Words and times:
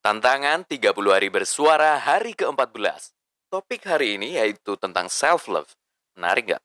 Tantangan 0.00 0.64
30 0.64 0.96
hari 1.12 1.28
bersuara 1.28 2.00
hari 2.00 2.32
ke-14. 2.32 3.12
Topik 3.52 3.84
hari 3.84 4.16
ini 4.16 4.40
yaitu 4.40 4.72
tentang 4.80 5.12
self-love. 5.12 5.68
Menarik 6.16 6.56
gak? 6.56 6.64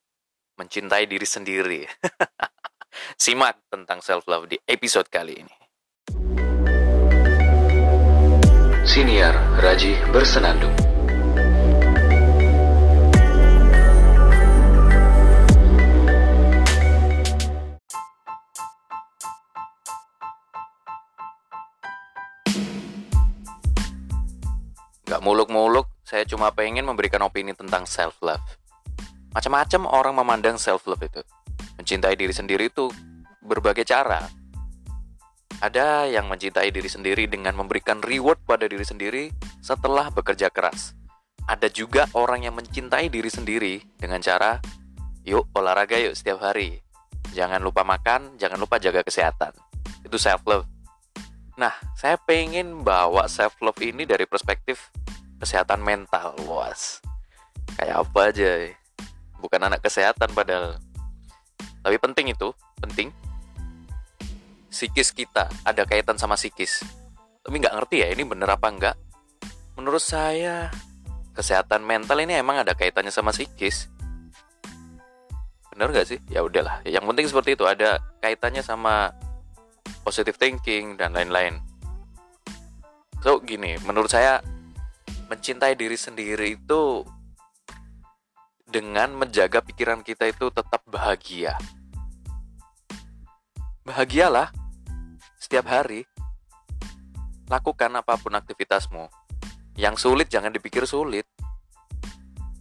Mencintai 0.56 1.04
diri 1.04 1.28
sendiri. 1.28 1.84
Simak 3.24 3.60
tentang 3.68 4.00
self-love 4.00 4.48
di 4.48 4.58
episode 4.64 5.12
kali 5.12 5.44
ini. 5.44 5.56
Siniar 8.88 9.36
Raji 9.60 10.00
Bersenandung 10.16 10.95
muluk-muluk, 25.26 25.90
saya 26.06 26.22
cuma 26.30 26.54
pengen 26.54 26.86
memberikan 26.86 27.18
opini 27.26 27.58
tentang 27.58 27.90
self-love. 27.90 28.46
Macam-macam 29.34 29.90
orang 29.90 30.14
memandang 30.14 30.62
self-love 30.62 31.02
itu. 31.02 31.26
Mencintai 31.82 32.14
diri 32.14 32.30
sendiri 32.30 32.70
itu 32.70 32.94
berbagai 33.42 33.90
cara. 33.90 34.30
Ada 35.66 36.06
yang 36.06 36.30
mencintai 36.30 36.70
diri 36.70 36.86
sendiri 36.86 37.26
dengan 37.26 37.58
memberikan 37.58 38.06
reward 38.06 38.38
pada 38.46 38.70
diri 38.70 38.86
sendiri 38.86 39.34
setelah 39.66 40.14
bekerja 40.14 40.54
keras. 40.54 40.94
Ada 41.50 41.74
juga 41.74 42.06
orang 42.14 42.46
yang 42.46 42.54
mencintai 42.54 43.10
diri 43.10 43.30
sendiri 43.34 43.82
dengan 43.98 44.22
cara, 44.22 44.62
yuk 45.26 45.50
olahraga 45.58 45.98
yuk 45.98 46.14
setiap 46.14 46.38
hari. 46.46 46.86
Jangan 47.34 47.66
lupa 47.66 47.82
makan, 47.82 48.38
jangan 48.38 48.62
lupa 48.62 48.78
jaga 48.78 49.02
kesehatan. 49.02 49.58
Itu 50.06 50.22
self-love. 50.22 50.70
Nah, 51.56 51.72
saya 51.96 52.20
pengen 52.20 52.84
bawa 52.84 53.32
self 53.32 53.56
love 53.64 53.80
ini 53.80 54.04
dari 54.04 54.28
perspektif 54.28 54.92
kesehatan 55.46 55.86
mental, 55.86 56.34
luas. 56.42 56.98
Kayak 57.78 58.02
apa 58.02 58.20
aja, 58.34 58.52
bukan 59.38 59.62
anak 59.62 59.86
kesehatan 59.86 60.34
padahal. 60.34 60.82
Tapi 61.86 62.02
penting 62.02 62.34
itu, 62.34 62.50
penting. 62.82 63.14
Psikis 64.74 65.14
kita 65.14 65.46
ada 65.62 65.86
kaitan 65.86 66.18
sama 66.18 66.34
psikis. 66.34 66.82
Tapi 67.46 67.62
nggak 67.62 67.78
ngerti 67.78 68.02
ya 68.02 68.08
ini 68.10 68.26
bener 68.26 68.50
apa 68.50 68.68
enggak. 68.74 68.98
Menurut 69.78 70.02
saya, 70.02 70.74
kesehatan 71.38 71.86
mental 71.86 72.18
ini 72.26 72.42
emang 72.42 72.66
ada 72.66 72.74
kaitannya 72.74 73.14
sama 73.14 73.30
psikis. 73.30 73.86
Bener 75.76 75.92
gak 75.92 76.08
sih? 76.08 76.20
Ya 76.32 76.40
udahlah. 76.40 76.80
Yang 76.88 77.04
penting 77.04 77.28
seperti 77.28 77.50
itu 77.60 77.68
ada 77.68 78.00
kaitannya 78.24 78.64
sama 78.64 79.12
positive 80.08 80.40
thinking 80.40 80.96
dan 80.96 81.12
lain-lain. 81.12 81.60
So 83.20 83.44
gini, 83.44 83.76
menurut 83.84 84.08
saya 84.08 84.40
mencintai 85.26 85.74
diri 85.74 85.98
sendiri 85.98 86.54
itu 86.54 87.02
dengan 88.66 89.14
menjaga 89.14 89.62
pikiran 89.62 90.02
kita 90.02 90.30
itu 90.30 90.50
tetap 90.50 90.82
bahagia. 90.90 91.58
Bahagialah 93.86 94.50
setiap 95.38 95.70
hari. 95.70 96.04
Lakukan 97.46 97.94
apa 97.94 98.18
pun 98.18 98.34
aktivitasmu. 98.34 99.06
Yang 99.78 99.96
sulit 100.02 100.28
jangan 100.34 100.50
dipikir 100.50 100.90
sulit. 100.90 101.30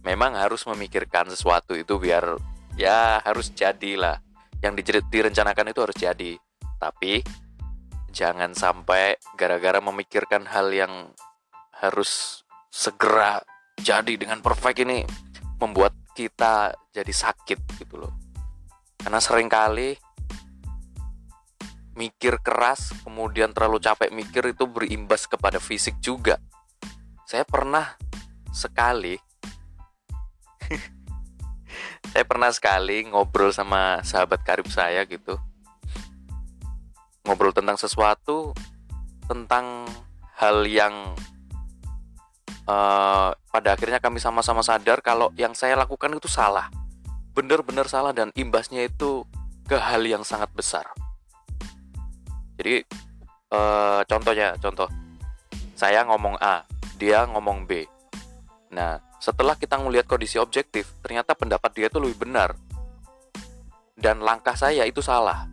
Memang 0.05 0.37
harus 0.37 0.61
memikirkan 0.69 1.25
sesuatu 1.33 1.73
itu 1.73 1.97
biar 1.97 2.37
ya 2.77 3.17
harus 3.25 3.49
jadilah. 3.49 4.21
Yang 4.61 4.85
direncanakan 5.09 5.73
itu 5.73 5.81
harus 5.81 5.97
jadi. 5.97 6.37
Tapi 6.77 7.25
jangan 8.13 8.53
sampai 8.53 9.17
gara-gara 9.33 9.81
memikirkan 9.81 10.45
hal 10.45 10.69
yang 10.69 11.09
harus 11.81 12.44
segera 12.75 13.39
jadi 13.79 14.19
dengan 14.19 14.43
perfect 14.43 14.83
ini 14.83 15.07
membuat 15.63 15.95
kita 16.11 16.75
jadi 16.91 17.13
sakit 17.15 17.79
gitu 17.79 18.03
loh. 18.03 18.11
Karena 18.99 19.23
sering 19.23 19.47
kali 19.47 19.95
mikir 21.95 22.43
keras, 22.43 22.91
kemudian 23.07 23.55
terlalu 23.55 23.79
capek 23.79 24.11
mikir 24.11 24.51
itu 24.51 24.67
berimbas 24.67 25.23
kepada 25.23 25.63
fisik 25.63 25.95
juga. 26.03 26.35
Saya 27.23 27.47
pernah 27.47 27.95
sekali 28.51 29.15
saya 32.11 32.23
pernah 32.27 32.51
sekali 32.51 33.07
ngobrol 33.07 33.55
sama 33.55 34.03
sahabat 34.03 34.43
karib 34.43 34.67
saya 34.67 35.07
gitu. 35.07 35.39
Ngobrol 37.23 37.55
tentang 37.55 37.79
sesuatu 37.79 38.51
tentang 39.31 39.87
hal 40.35 40.67
yang 40.67 41.15
uh, 42.69 43.31
pada 43.33 43.69
akhirnya 43.73 44.01
kami 44.01 44.17
sama-sama 44.21 44.61
sadar 44.65 45.01
kalau 45.01 45.31
yang 45.37 45.53
saya 45.53 45.77
lakukan 45.77 46.13
itu 46.17 46.29
salah. 46.29 46.69
Benar-benar 47.35 47.89
salah 47.89 48.11
dan 48.15 48.31
imbasnya 48.37 48.85
itu 48.85 49.25
ke 49.65 49.77
hal 49.77 50.05
yang 50.05 50.21
sangat 50.21 50.49
besar. 50.53 50.85
Jadi 52.55 52.85
uh, 53.51 54.01
contohnya, 54.07 54.55
contoh 54.61 54.87
saya 55.75 56.07
ngomong 56.07 56.39
A, 56.39 56.63
dia 56.95 57.27
ngomong 57.27 57.67
B. 57.67 57.83
Nah, 58.71 58.99
setelah 59.19 59.59
kita 59.59 59.75
melihat 59.79 60.07
kondisi 60.07 60.39
objektif, 60.39 60.87
ternyata 61.03 61.35
pendapat 61.35 61.71
dia 61.75 61.87
itu 61.91 61.99
lebih 61.99 62.27
benar. 62.27 62.55
Dan 63.95 64.23
langkah 64.23 64.55
saya 64.55 64.83
itu 64.87 64.99
salah. 64.99 65.47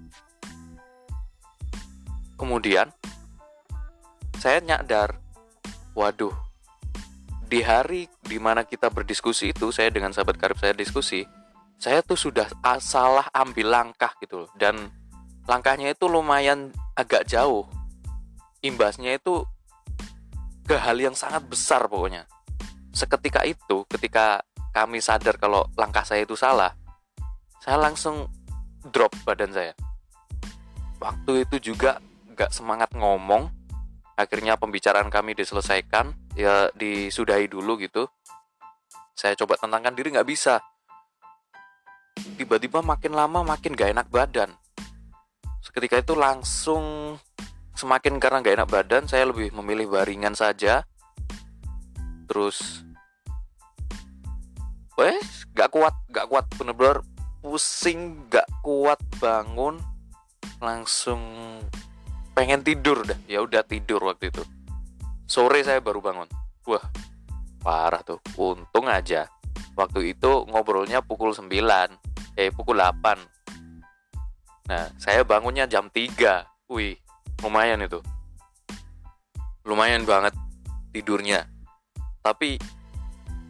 Kemudian 2.39 2.91
saya 4.43 4.59
nyadar, 4.59 5.15
waduh, 5.95 6.35
di 7.53 7.61
hari 7.61 8.09
di 8.25 8.41
mana 8.41 8.65
kita 8.65 8.89
berdiskusi 8.89 9.53
itu, 9.53 9.69
saya 9.69 9.93
dengan 9.93 10.09
sahabat 10.09 10.41
karib 10.41 10.57
saya 10.57 10.73
diskusi, 10.73 11.21
saya 11.77 12.01
tuh 12.01 12.17
sudah 12.17 12.49
salah 12.81 13.29
ambil 13.37 13.69
langkah 13.69 14.09
gitu 14.25 14.49
dan 14.57 14.89
langkahnya 15.45 15.93
itu 15.93 16.09
lumayan 16.09 16.73
agak 16.97 17.29
jauh. 17.29 17.69
Imbasnya 18.65 19.21
itu 19.21 19.45
ke 20.65 20.81
hal 20.81 20.97
yang 20.97 21.13
sangat 21.13 21.45
besar 21.45 21.85
pokoknya. 21.93 22.25
Seketika 22.97 23.45
itu 23.45 23.85
ketika 23.85 24.41
kami 24.73 25.05
sadar 25.05 25.37
kalau 25.37 25.69
langkah 25.77 26.09
saya 26.09 26.25
itu 26.25 26.33
salah 26.33 26.73
saya 27.61 27.77
langsung 27.77 28.33
drop 28.89 29.13
badan 29.29 29.53
saya. 29.53 29.77
Waktu 30.97 31.45
itu 31.45 31.75
juga 31.75 32.01
gak 32.33 32.49
semangat 32.49 32.89
ngomong 32.97 33.53
akhirnya 34.17 34.61
pembicaraan 34.61 35.09
kami 35.09 35.33
diselesaikan 35.37 36.13
ya 36.37 36.69
disudahi 36.77 37.49
dulu 37.49 37.81
gitu. 37.81 38.09
Saya 39.13 39.37
coba 39.37 39.61
tentangkan 39.61 39.93
diri 39.93 40.13
nggak 40.13 40.29
bisa. 40.29 40.61
Tiba-tiba 42.37 42.85
makin 42.85 43.13
lama 43.17 43.45
makin 43.45 43.73
gak 43.73 43.93
enak 43.93 44.09
badan. 44.13 44.53
Seketika 45.65 46.01
itu 46.01 46.13
langsung 46.13 47.17
semakin 47.73 48.21
karena 48.21 48.45
gak 48.45 48.57
enak 48.61 48.71
badan 48.71 49.05
saya 49.09 49.29
lebih 49.29 49.53
memilih 49.57 49.89
baringan 49.89 50.37
saja. 50.37 50.85
Terus 52.29 52.85
wes 54.97 55.49
gak 55.57 55.73
kuat 55.73 55.97
gak 56.13 56.29
kuat 56.29 56.45
bener-bener 56.61 57.01
pusing 57.41 58.29
gak 58.29 58.49
kuat 58.61 59.01
bangun. 59.19 59.81
Langsung 60.61 61.21
pengen 62.33 62.65
tidur 62.65 63.05
dah 63.05 63.19
ya 63.29 63.45
udah 63.45 63.63
tidur 63.65 64.01
waktu 64.05 64.33
itu 64.33 64.43
sore 65.29 65.61
saya 65.65 65.81
baru 65.85 66.01
bangun 66.01 66.29
wah 66.69 66.85
parah 67.61 68.03
tuh 68.03 68.19
untung 68.41 68.89
aja 68.89 69.29
waktu 69.77 70.17
itu 70.17 70.49
ngobrolnya 70.49 71.05
pukul 71.05 71.33
9 71.33 71.49
eh 72.37 72.49
pukul 72.53 72.81
8 72.81 73.33
Nah, 74.73 74.89
saya 74.97 75.27
bangunnya 75.27 75.67
jam 75.67 75.91
3. 75.91 76.47
Wih, 76.71 76.95
lumayan 77.43 77.83
itu. 77.83 77.99
Lumayan 79.67 80.07
banget 80.07 80.35
tidurnya. 80.95 81.45
Tapi 82.23 82.59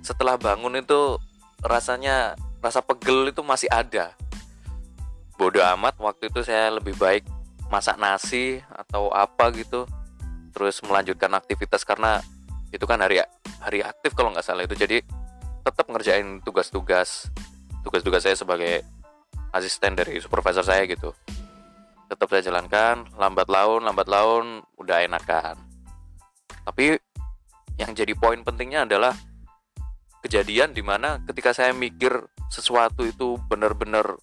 setelah 0.00 0.40
bangun 0.40 0.81
itu 0.81 1.20
rasanya 1.62 2.35
rasa 2.64 2.81
pegel 2.81 3.28
itu 3.31 3.44
masih 3.44 3.69
ada. 3.69 4.17
Bodoh 5.37 5.62
amat 5.76 5.94
waktu 6.00 6.32
itu 6.32 6.40
saya 6.43 6.73
lebih 6.73 6.96
baik 6.96 7.23
masak 7.73 7.97
nasi 7.97 8.61
atau 8.69 9.09
apa 9.09 9.49
gitu. 9.57 9.89
Terus 10.53 10.85
melanjutkan 10.85 11.33
aktivitas 11.33 11.89
karena 11.89 12.21
itu 12.73 12.85
kan 12.85 13.01
hari 13.01 13.25
hari 13.61 13.81
aktif 13.81 14.13
kalau 14.13 14.33
nggak 14.33 14.45
salah 14.45 14.65
itu 14.69 14.77
jadi 14.77 15.01
tetap 15.63 15.87
ngerjain 15.93 16.41
tugas-tugas 16.43 17.29
tugas-tugas 17.85 18.25
saya 18.25 18.35
sebagai 18.35 18.83
asisten 19.53 19.93
dari 19.95 20.19
supervisor 20.19 20.65
saya 20.65 20.89
gitu 20.89 21.13
tetap 22.09 22.27
saya 22.33 22.43
jalankan 22.49 23.07
lambat 23.21 23.47
laun 23.47 23.85
lambat 23.85 24.09
laun 24.09 24.65
udah 24.81 25.05
enakan 25.05 25.61
tapi 26.65 26.97
yang 27.77 27.93
jadi 27.93 28.17
poin 28.17 28.41
pentingnya 28.41 28.89
adalah 28.89 29.13
kejadian 30.25 30.73
di 30.73 30.81
mana 30.81 31.21
ketika 31.29 31.53
saya 31.53 31.77
mikir 31.77 32.25
sesuatu 32.49 33.05
itu 33.05 33.37
benar-benar 33.49 34.17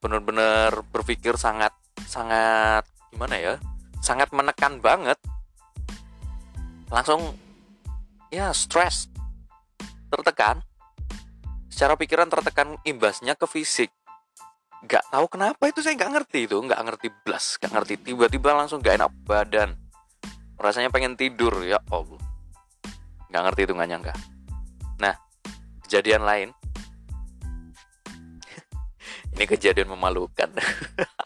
benar-benar 0.00 0.86
berpikir 0.92 1.36
sangat 1.40 1.72
sangat 2.06 2.86
gimana 3.10 3.36
ya 3.36 3.54
sangat 4.06 4.30
menekan 4.30 4.78
banget. 4.78 5.18
Langsung 6.86 7.34
ya 8.30 8.54
stres. 8.54 9.10
Tertekan. 10.06 10.62
Secara 11.66 11.98
pikiran 11.98 12.30
tertekan 12.30 12.78
imbasnya 12.86 13.34
ke 13.34 13.44
fisik. 13.50 13.90
Nggak 14.86 15.02
tahu 15.10 15.26
kenapa 15.26 15.66
itu 15.66 15.82
saya 15.82 15.98
nggak 15.98 16.12
ngerti 16.14 16.46
itu 16.46 16.56
nggak 16.62 16.78
ngerti 16.86 17.08
blas 17.26 17.58
nggak 17.58 17.72
ngerti. 17.74 17.94
Tiba-tiba 18.06 18.54
langsung 18.54 18.78
nggak 18.78 19.02
enak 19.02 19.12
badan. 19.26 19.74
Rasanya 20.56 20.94
pengen 20.94 21.18
tidur 21.18 21.52
ya 21.66 21.82
allah. 21.90 22.22
Nggak 23.28 23.42
ngerti 23.50 23.60
itu 23.66 23.72
nggak 23.74 23.90
nyangka. 23.90 24.14
Nah 25.02 25.14
kejadian 25.84 26.22
lain. 26.22 26.48
Ini 29.36 29.44
kejadian 29.44 29.90
memalukan 29.90 30.48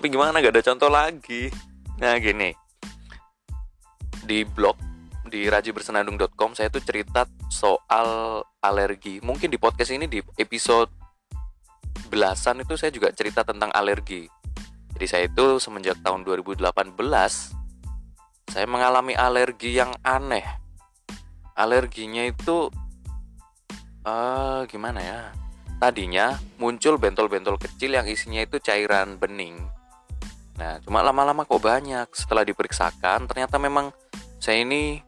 tapi 0.00 0.16
gimana? 0.16 0.40
Gak 0.40 0.56
ada 0.56 0.64
contoh 0.64 0.88
lagi. 0.88 1.52
Nah 2.00 2.16
gini. 2.16 2.56
Di 4.24 4.48
blog 4.48 4.80
di 5.28 5.44
rajibersenandung.com 5.44 6.56
saya 6.56 6.72
tuh 6.72 6.80
cerita 6.80 7.28
soal 7.52 8.40
alergi. 8.64 9.20
Mungkin 9.20 9.52
di 9.52 9.60
podcast 9.60 9.92
ini 9.92 10.08
di 10.08 10.24
episode 10.40 10.88
belasan 12.08 12.64
itu 12.64 12.80
saya 12.80 12.88
juga 12.96 13.12
cerita 13.12 13.44
tentang 13.44 13.68
alergi. 13.76 14.24
Jadi 14.96 15.04
saya 15.04 15.28
itu 15.28 15.60
semenjak 15.60 16.00
tahun 16.00 16.24
2018 16.24 16.64
saya 18.48 18.64
mengalami 18.64 19.12
alergi 19.12 19.76
yang 19.76 19.92
aneh. 20.00 20.48
Alerginya 21.60 22.24
itu 22.24 22.72
uh, 24.08 24.64
gimana 24.64 25.04
ya? 25.04 25.20
Tadinya 25.76 26.40
muncul 26.56 26.96
bentol-bentol 26.96 27.60
kecil 27.60 28.00
yang 28.00 28.08
isinya 28.08 28.40
itu 28.40 28.56
cairan 28.64 29.20
bening 29.20 29.60
Nah, 30.60 30.76
cuma 30.84 31.00
lama-lama 31.00 31.48
kok 31.48 31.56
banyak. 31.56 32.12
Setelah 32.12 32.44
diperiksakan, 32.44 33.24
ternyata 33.24 33.56
memang 33.56 33.96
saya 34.36 34.60
ini 34.60 35.00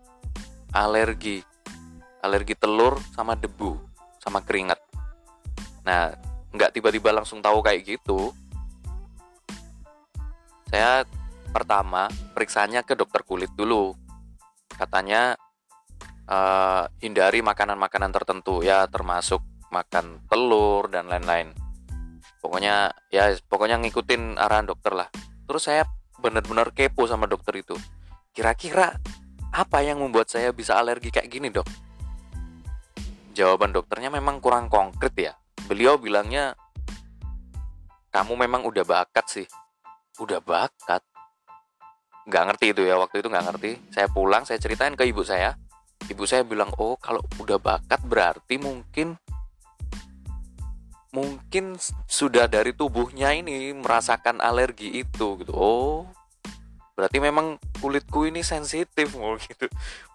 alergi. 0.73 1.45
Alergi 2.25 2.57
telur 2.57 2.97
sama 3.13 3.37
debu, 3.37 3.77
sama 4.17 4.41
keringat. 4.41 4.81
Nah, 5.85 6.17
nggak 6.57 6.73
tiba-tiba 6.73 7.13
langsung 7.13 7.45
tahu 7.45 7.61
kayak 7.61 7.85
gitu. 7.85 8.33
Saya 10.73 11.05
pertama 11.53 12.09
periksanya 12.33 12.81
ke 12.81 12.97
dokter 12.97 13.21
kulit 13.21 13.53
dulu. 13.53 13.93
Katanya 14.73 15.37
uh, 16.33 16.89
hindari 17.05 17.45
makanan-makanan 17.45 18.09
tertentu 18.09 18.65
ya, 18.65 18.89
termasuk 18.89 19.45
makan 19.69 20.25
telur 20.33 20.89
dan 20.89 21.13
lain-lain. 21.13 21.53
Pokoknya 22.41 22.89
ya 23.13 23.37
pokoknya 23.53 23.77
ngikutin 23.85 24.41
arahan 24.41 24.65
dokter 24.65 24.97
lah 24.97 25.13
terus 25.53 25.69
saya 25.69 25.85
benar-benar 26.17 26.73
kepo 26.73 27.05
sama 27.05 27.29
dokter 27.29 27.61
itu. 27.61 27.77
Kira-kira 28.33 28.97
apa 29.53 29.85
yang 29.85 30.01
membuat 30.01 30.33
saya 30.33 30.49
bisa 30.49 30.81
alergi 30.81 31.13
kayak 31.13 31.29
gini 31.29 31.53
dok? 31.53 31.69
Jawaban 33.37 33.77
dokternya 33.77 34.09
memang 34.09 34.41
kurang 34.41 34.73
konkret 34.73 35.13
ya. 35.13 35.37
Beliau 35.69 36.01
bilangnya 36.01 36.57
kamu 38.09 38.49
memang 38.49 38.65
udah 38.65 38.81
bakat 38.81 39.29
sih. 39.29 39.47
Udah 40.17 40.41
bakat? 40.41 41.05
Nggak 42.25 42.45
ngerti 42.49 42.67
itu 42.73 42.83
ya 42.89 42.97
waktu 42.97 43.21
itu 43.21 43.29
nggak 43.29 43.47
ngerti. 43.53 43.71
Saya 43.93 44.09
pulang 44.09 44.49
saya 44.49 44.57
ceritain 44.57 44.97
ke 44.97 45.05
ibu 45.05 45.21
saya. 45.21 45.53
Ibu 46.09 46.25
saya 46.25 46.49
bilang 46.49 46.73
oh 46.81 46.97
kalau 46.97 47.21
udah 47.37 47.61
bakat 47.61 48.01
berarti 48.09 48.57
mungkin 48.57 49.21
mungkin 51.13 51.77
sudah 52.09 52.49
dari 52.49 52.73
tubuhnya 52.73 53.37
ini 53.37 53.77
merasakan 53.77 54.41
alergi 54.41 55.05
itu 55.05 55.39
gitu. 55.45 55.53
Oh 55.53 56.09
berarti 56.93 57.25
memang 57.25 57.57
kulitku 57.81 58.29
ini 58.29 58.41
sensitif 58.45 59.13
gitu. 59.49 59.67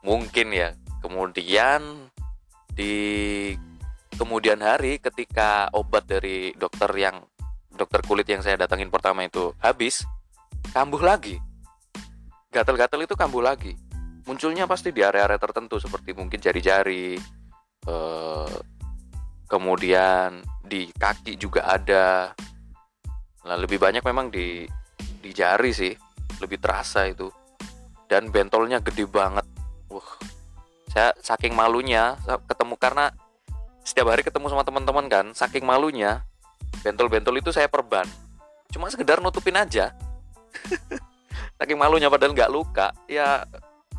Mungkin 0.02 0.48
ya. 0.54 0.74
Kemudian 1.02 2.10
di 2.74 3.54
kemudian 4.18 4.62
hari 4.66 4.98
ketika 4.98 5.70
obat 5.74 6.10
dari 6.10 6.54
dokter 6.58 6.90
yang 6.98 7.22
dokter 7.70 8.02
kulit 8.02 8.26
yang 8.26 8.42
saya 8.42 8.58
datangin 8.58 8.90
pertama 8.90 9.22
itu 9.22 9.54
habis 9.62 10.02
kambuh 10.74 11.02
lagi. 11.02 11.38
Gatal-gatal 12.50 13.06
itu 13.06 13.14
kambuh 13.14 13.46
lagi. 13.46 13.78
Munculnya 14.26 14.66
pasti 14.66 14.90
di 14.90 15.06
area-area 15.06 15.38
tertentu 15.38 15.78
seperti 15.78 16.12
mungkin 16.18 16.42
jari-jari 16.42 17.16
eh, 17.86 18.56
kemudian 19.48 20.44
di 20.62 20.92
kaki 20.92 21.40
juga 21.40 21.66
ada. 21.66 22.36
Nah 23.48 23.58
lebih 23.58 23.80
banyak 23.80 24.04
memang 24.04 24.30
di 24.30 24.68
di 25.24 25.32
jari 25.32 25.72
sih. 25.72 25.96
Lebih 26.38 26.62
terasa 26.62 27.08
itu. 27.08 27.32
Dan 28.06 28.30
bentolnya 28.30 28.84
gede 28.84 29.08
banget. 29.08 29.48
Wah 29.90 30.12
saya 30.92 31.12
saking 31.20 31.56
malunya 31.56 32.16
ketemu 32.48 32.76
karena 32.80 33.12
setiap 33.84 34.12
hari 34.12 34.24
ketemu 34.24 34.52
sama 34.52 34.64
teman-teman 34.68 35.06
kan 35.08 35.26
saking 35.32 35.64
malunya 35.64 36.24
bentol-bentol 36.84 37.36
itu 37.40 37.50
saya 37.56 37.72
perban. 37.72 38.06
Cuma 38.72 38.92
sekedar 38.92 39.24
nutupin 39.24 39.56
aja. 39.56 39.96
Saking 41.58 41.80
malunya 41.80 42.12
padahal 42.12 42.38
nggak 42.38 42.54
luka. 42.54 42.94
Ya 43.10 43.46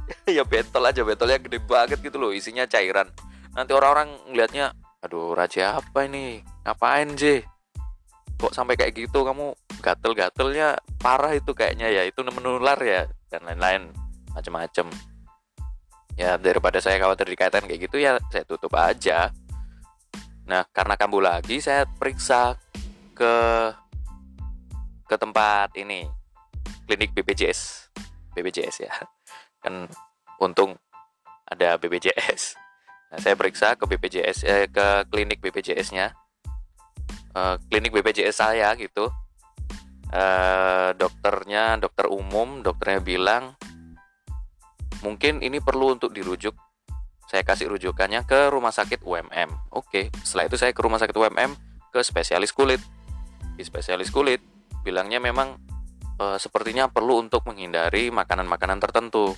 ya 0.36 0.46
bentol 0.46 0.84
aja 0.86 1.02
bentolnya 1.02 1.38
gede 1.42 1.58
banget 1.58 1.98
gitu 2.00 2.16
loh 2.20 2.30
isinya 2.30 2.64
cairan. 2.68 3.10
Nanti 3.52 3.74
orang-orang 3.74 4.14
ngelihatnya 4.30 4.70
aduh 5.02 5.34
raja 5.34 5.78
apa 5.78 6.06
ini? 6.06 6.42
Ngapain 6.66 7.14
sih 7.14 7.40
kok 8.38 8.54
sampai 8.54 8.78
kayak 8.78 8.94
gitu? 8.94 9.26
Kamu 9.26 9.54
gatel-gatelnya 9.82 10.78
parah 11.02 11.34
itu 11.34 11.50
kayaknya 11.54 11.90
ya. 11.90 12.02
Itu 12.06 12.22
menular 12.26 12.78
ya 12.82 13.06
dan 13.30 13.46
lain-lain. 13.46 13.90
Macam-macam 14.34 14.90
ya 16.18 16.34
daripada 16.38 16.82
saya 16.82 16.98
khawatir 16.98 17.30
dikaitan 17.30 17.66
kayak 17.66 17.90
gitu 17.90 18.02
ya 18.02 18.18
saya 18.30 18.42
tutup 18.46 18.74
aja. 18.78 19.30
Nah 20.46 20.66
karena 20.70 20.94
kambuh 20.98 21.22
lagi 21.22 21.58
saya 21.58 21.86
periksa 21.86 22.58
ke 23.14 23.34
ke 25.06 25.16
tempat 25.18 25.74
ini. 25.78 26.06
Klinik 26.88 27.12
BPJS 27.12 27.92
BPJS 28.32 28.76
ya. 28.86 28.94
Kan 29.62 29.90
untung 30.38 30.78
ada 31.48 31.80
BPJS 31.80 32.67
Nah, 33.08 33.18
saya 33.20 33.34
periksa 33.34 33.72
ke 33.74 33.88
BPJS 33.88 34.44
eh, 34.44 34.66
ke 34.68 35.08
klinik 35.08 35.40
BPJS-nya. 35.40 36.12
Eh, 37.38 37.56
klinik 37.70 37.92
BPJS 37.94 38.36
saya 38.44 38.74
gitu. 38.76 39.08
Uh, 40.08 40.96
dokternya 40.96 41.76
dokter 41.76 42.08
umum, 42.08 42.64
dokternya 42.64 43.04
bilang 43.04 43.52
mungkin 45.04 45.44
ini 45.44 45.60
perlu 45.60 46.00
untuk 46.00 46.16
dirujuk. 46.16 46.56
Saya 47.28 47.44
kasih 47.44 47.68
rujukannya 47.68 48.24
ke 48.24 48.48
rumah 48.48 48.72
sakit 48.72 49.04
UMM. 49.04 49.52
Oke, 49.68 50.08
setelah 50.24 50.48
itu 50.48 50.56
saya 50.56 50.72
ke 50.72 50.80
rumah 50.80 50.96
sakit 50.96 51.12
UMM 51.12 51.52
ke 51.92 52.00
spesialis 52.00 52.56
kulit. 52.56 52.80
Di 53.52 53.68
spesialis 53.68 54.08
kulit 54.08 54.40
bilangnya 54.80 55.20
memang 55.20 55.60
uh, 56.16 56.40
sepertinya 56.40 56.88
perlu 56.88 57.20
untuk 57.20 57.44
menghindari 57.44 58.08
makanan-makanan 58.08 58.80
tertentu 58.80 59.36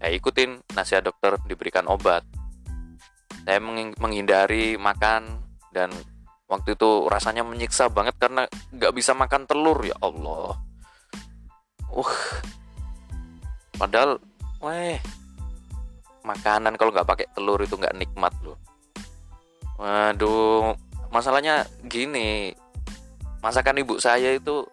saya 0.00 0.16
ikutin 0.16 0.64
nasihat 0.72 1.04
dokter 1.04 1.36
diberikan 1.44 1.84
obat. 1.84 2.24
Saya 3.44 3.60
menghindari 4.00 4.80
makan 4.80 5.44
dan 5.76 5.92
waktu 6.48 6.72
itu 6.72 7.04
rasanya 7.12 7.44
menyiksa 7.44 7.92
banget 7.92 8.16
karena 8.16 8.48
nggak 8.72 8.96
bisa 8.96 9.12
makan 9.12 9.44
telur 9.44 9.76
ya 9.84 9.92
Allah. 10.00 10.56
Uh. 11.92 12.14
Padahal 13.76 14.16
weh 14.64 14.96
makanan 16.24 16.80
kalau 16.80 16.96
nggak 16.96 17.08
pakai 17.08 17.28
telur 17.36 17.60
itu 17.60 17.76
nggak 17.76 17.96
nikmat 18.00 18.32
loh. 18.40 18.56
Waduh 19.76 20.72
masalahnya 21.12 21.68
gini 21.84 22.56
masakan 23.44 23.80
ibu 23.84 24.00
saya 24.00 24.32
itu 24.36 24.64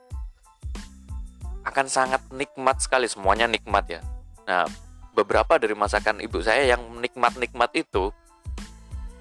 akan 1.68 1.88
sangat 1.92 2.24
nikmat 2.32 2.80
sekali 2.80 3.12
semuanya 3.12 3.48
nikmat 3.48 3.88
ya. 3.92 4.02
Nah 4.48 4.87
beberapa 5.18 5.58
dari 5.58 5.74
masakan 5.74 6.22
ibu 6.22 6.38
saya 6.46 6.78
yang 6.78 7.02
nikmat-nikmat 7.02 7.74
itu 7.74 8.14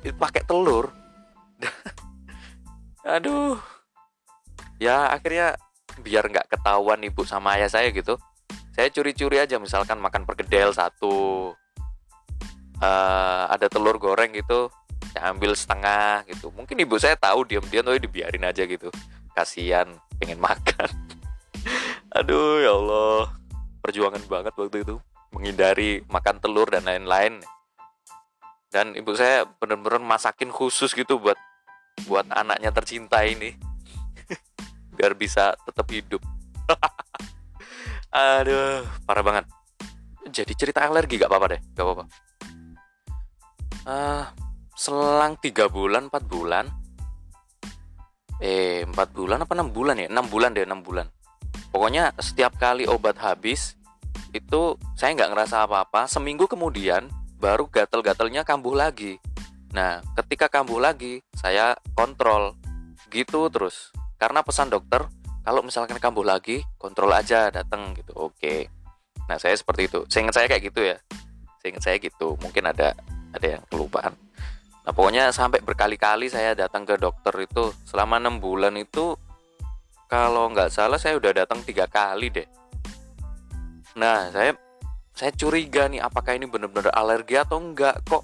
itu 0.04 0.12
pakai 0.20 0.44
telur. 0.44 0.92
Aduh. 3.16 3.56
Ya 4.76 5.08
akhirnya 5.08 5.56
biar 6.04 6.28
nggak 6.28 6.52
ketahuan 6.52 7.00
ibu 7.00 7.24
sama 7.24 7.56
ayah 7.56 7.72
saya 7.72 7.88
gitu 7.88 8.20
saya 8.76 8.92
curi-curi 8.92 9.40
aja 9.40 9.56
misalkan 9.56 9.96
makan 9.96 10.28
perkedel 10.28 10.68
satu 10.68 11.48
uh, 12.84 13.42
ada 13.48 13.72
telur 13.72 13.96
goreng 13.96 14.36
gitu 14.36 14.68
saya 15.16 15.32
ambil 15.32 15.56
setengah 15.56 16.28
gitu. 16.28 16.52
Mungkin 16.52 16.76
ibu 16.84 17.00
saya 17.00 17.16
tahu 17.16 17.48
diam-diam 17.48 17.88
tuh 17.88 17.96
dibiarin 17.96 18.44
aja 18.44 18.68
gitu. 18.68 18.92
Kasihan 19.32 19.88
pengen 20.20 20.36
makan. 20.44 20.92
Aduh 22.12 22.60
ya 22.60 22.76
Allah. 22.76 23.32
Perjuangan 23.80 24.20
banget 24.28 24.52
waktu 24.60 24.84
itu 24.84 25.00
menghindari 25.36 26.00
makan 26.08 26.40
telur 26.40 26.72
dan 26.72 26.88
lain-lain. 26.88 27.44
Dan 28.72 28.96
ibu 28.96 29.12
saya 29.12 29.44
benar-benar 29.60 30.00
masakin 30.00 30.48
khusus 30.48 30.96
gitu 30.96 31.20
buat 31.20 31.36
buat 32.08 32.24
anaknya 32.32 32.72
tercinta 32.72 33.20
ini. 33.20 33.52
Biar 34.96 35.12
bisa 35.12 35.52
tetap 35.68 35.84
hidup. 35.92 36.24
Aduh 38.16 38.80
parah 39.04 39.24
banget. 39.24 39.44
Jadi 40.26 40.52
cerita 40.56 40.82
alergi 40.82 41.20
gak 41.20 41.30
apa-apa 41.30 41.46
deh 41.54 41.60
gak 41.76 41.84
apa-apa. 41.84 42.04
Uh, 43.86 44.24
selang 44.74 45.36
tiga 45.38 45.68
bulan 45.68 46.08
empat 46.08 46.24
bulan. 46.26 46.66
Eh 48.40 48.84
empat 48.84 49.12
bulan 49.12 49.44
apa 49.44 49.52
enam 49.52 49.68
bulan 49.68 50.00
ya? 50.00 50.08
Enam 50.08 50.26
bulan 50.26 50.56
deh 50.56 50.64
enam 50.64 50.80
bulan. 50.80 51.06
Pokoknya 51.70 52.12
setiap 52.18 52.56
kali 52.56 52.88
obat 52.88 53.20
habis 53.20 53.76
itu 54.38 54.76
saya 54.94 55.16
nggak 55.16 55.30
ngerasa 55.32 55.64
apa-apa. 55.64 56.06
Seminggu 56.06 56.44
kemudian 56.48 57.08
baru 57.40 57.68
gatel-gatelnya 57.68 58.44
kambuh 58.44 58.76
lagi. 58.76 59.20
Nah 59.72 60.00
ketika 60.16 60.48
kambuh 60.48 60.80
lagi 60.80 61.20
saya 61.36 61.76
kontrol. 61.96 62.56
Gitu 63.08 63.48
terus. 63.48 63.92
Karena 64.16 64.40
pesan 64.40 64.72
dokter 64.72 65.04
kalau 65.46 65.62
misalkan 65.62 65.96
kambuh 66.02 66.26
lagi 66.26 66.64
kontrol 66.76 67.12
aja 67.12 67.48
datang 67.48 67.94
gitu. 67.96 68.12
Oke. 68.16 68.68
Nah 69.28 69.36
saya 69.40 69.56
seperti 69.56 69.88
itu. 69.88 70.04
Saya 70.10 70.28
ingat 70.28 70.36
saya 70.36 70.46
kayak 70.50 70.64
gitu 70.68 70.80
ya. 70.84 70.96
Saya 71.62 71.68
ingat 71.76 71.84
saya 71.84 71.96
gitu. 72.00 72.36
Mungkin 72.40 72.64
ada 72.66 72.96
ada 73.32 73.46
yang 73.46 73.62
kelupaan. 73.68 74.16
Nah 74.86 74.92
pokoknya 74.94 75.34
sampai 75.34 75.64
berkali-kali 75.66 76.30
saya 76.30 76.54
datang 76.54 76.86
ke 76.86 76.94
dokter 76.94 77.34
itu 77.42 77.74
selama 77.84 78.22
enam 78.22 78.38
bulan 78.38 78.74
itu 78.78 79.18
kalau 80.06 80.46
nggak 80.54 80.70
salah 80.70 80.98
saya 80.98 81.18
udah 81.18 81.42
datang 81.42 81.58
tiga 81.66 81.90
kali 81.90 82.30
deh 82.30 82.46
nah 83.96 84.28
saya 84.30 84.54
saya 85.16 85.32
curiga 85.32 85.88
nih 85.88 86.04
apakah 86.04 86.36
ini 86.36 86.44
benar-benar 86.44 86.92
alergi 86.92 87.40
atau 87.40 87.56
enggak. 87.56 88.04
Kok 88.04 88.22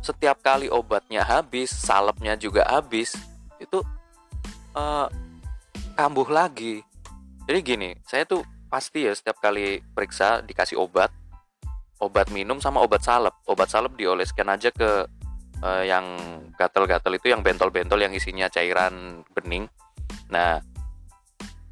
setiap 0.00 0.40
kali 0.40 0.72
obatnya 0.72 1.22
habis 1.22 1.68
salepnya 1.68 2.34
juga 2.34 2.64
habis 2.66 3.14
itu 3.60 3.84
uh, 4.72 5.06
kambuh 5.94 6.26
lagi. 6.32 6.80
Jadi 7.44 7.58
gini 7.60 7.90
saya 8.08 8.24
tuh 8.24 8.40
pasti 8.72 9.04
ya 9.04 9.12
setiap 9.12 9.36
kali 9.44 9.84
periksa 9.92 10.40
dikasih 10.40 10.80
obat 10.80 11.12
obat 12.02 12.32
minum 12.32 12.58
sama 12.58 12.80
obat 12.80 13.04
salep. 13.04 13.36
Obat 13.44 13.68
salep 13.68 13.94
dioleskan 13.94 14.48
aja 14.50 14.72
ke 14.72 15.06
uh, 15.62 15.84
yang 15.86 16.18
gatel-gatel 16.58 17.14
itu 17.14 17.30
yang 17.30 17.40
bentol-bentol 17.40 18.00
yang 18.02 18.10
isinya 18.10 18.50
cairan 18.50 19.22
bening. 19.36 19.70
Nah, 20.32 20.58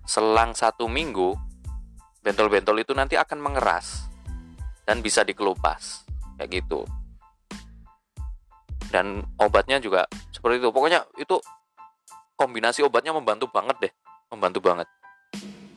selang 0.07 0.55
satu 0.55 0.87
minggu, 0.87 1.35
bentol-bentol 2.21 2.77
itu 2.81 2.93
nanti 2.93 3.17
akan 3.17 3.41
mengeras 3.41 4.09
dan 4.85 5.00
bisa 5.00 5.25
dikelupas 5.25 6.05
kayak 6.37 6.62
gitu. 6.62 6.85
Dan 8.91 9.23
obatnya 9.39 9.79
juga 9.79 10.05
seperti 10.35 10.62
itu. 10.62 10.69
Pokoknya 10.75 11.07
itu 11.17 11.39
kombinasi 12.35 12.83
obatnya 12.83 13.15
membantu 13.15 13.47
banget 13.53 13.77
deh, 13.89 13.93
membantu 14.35 14.59
banget. 14.65 14.89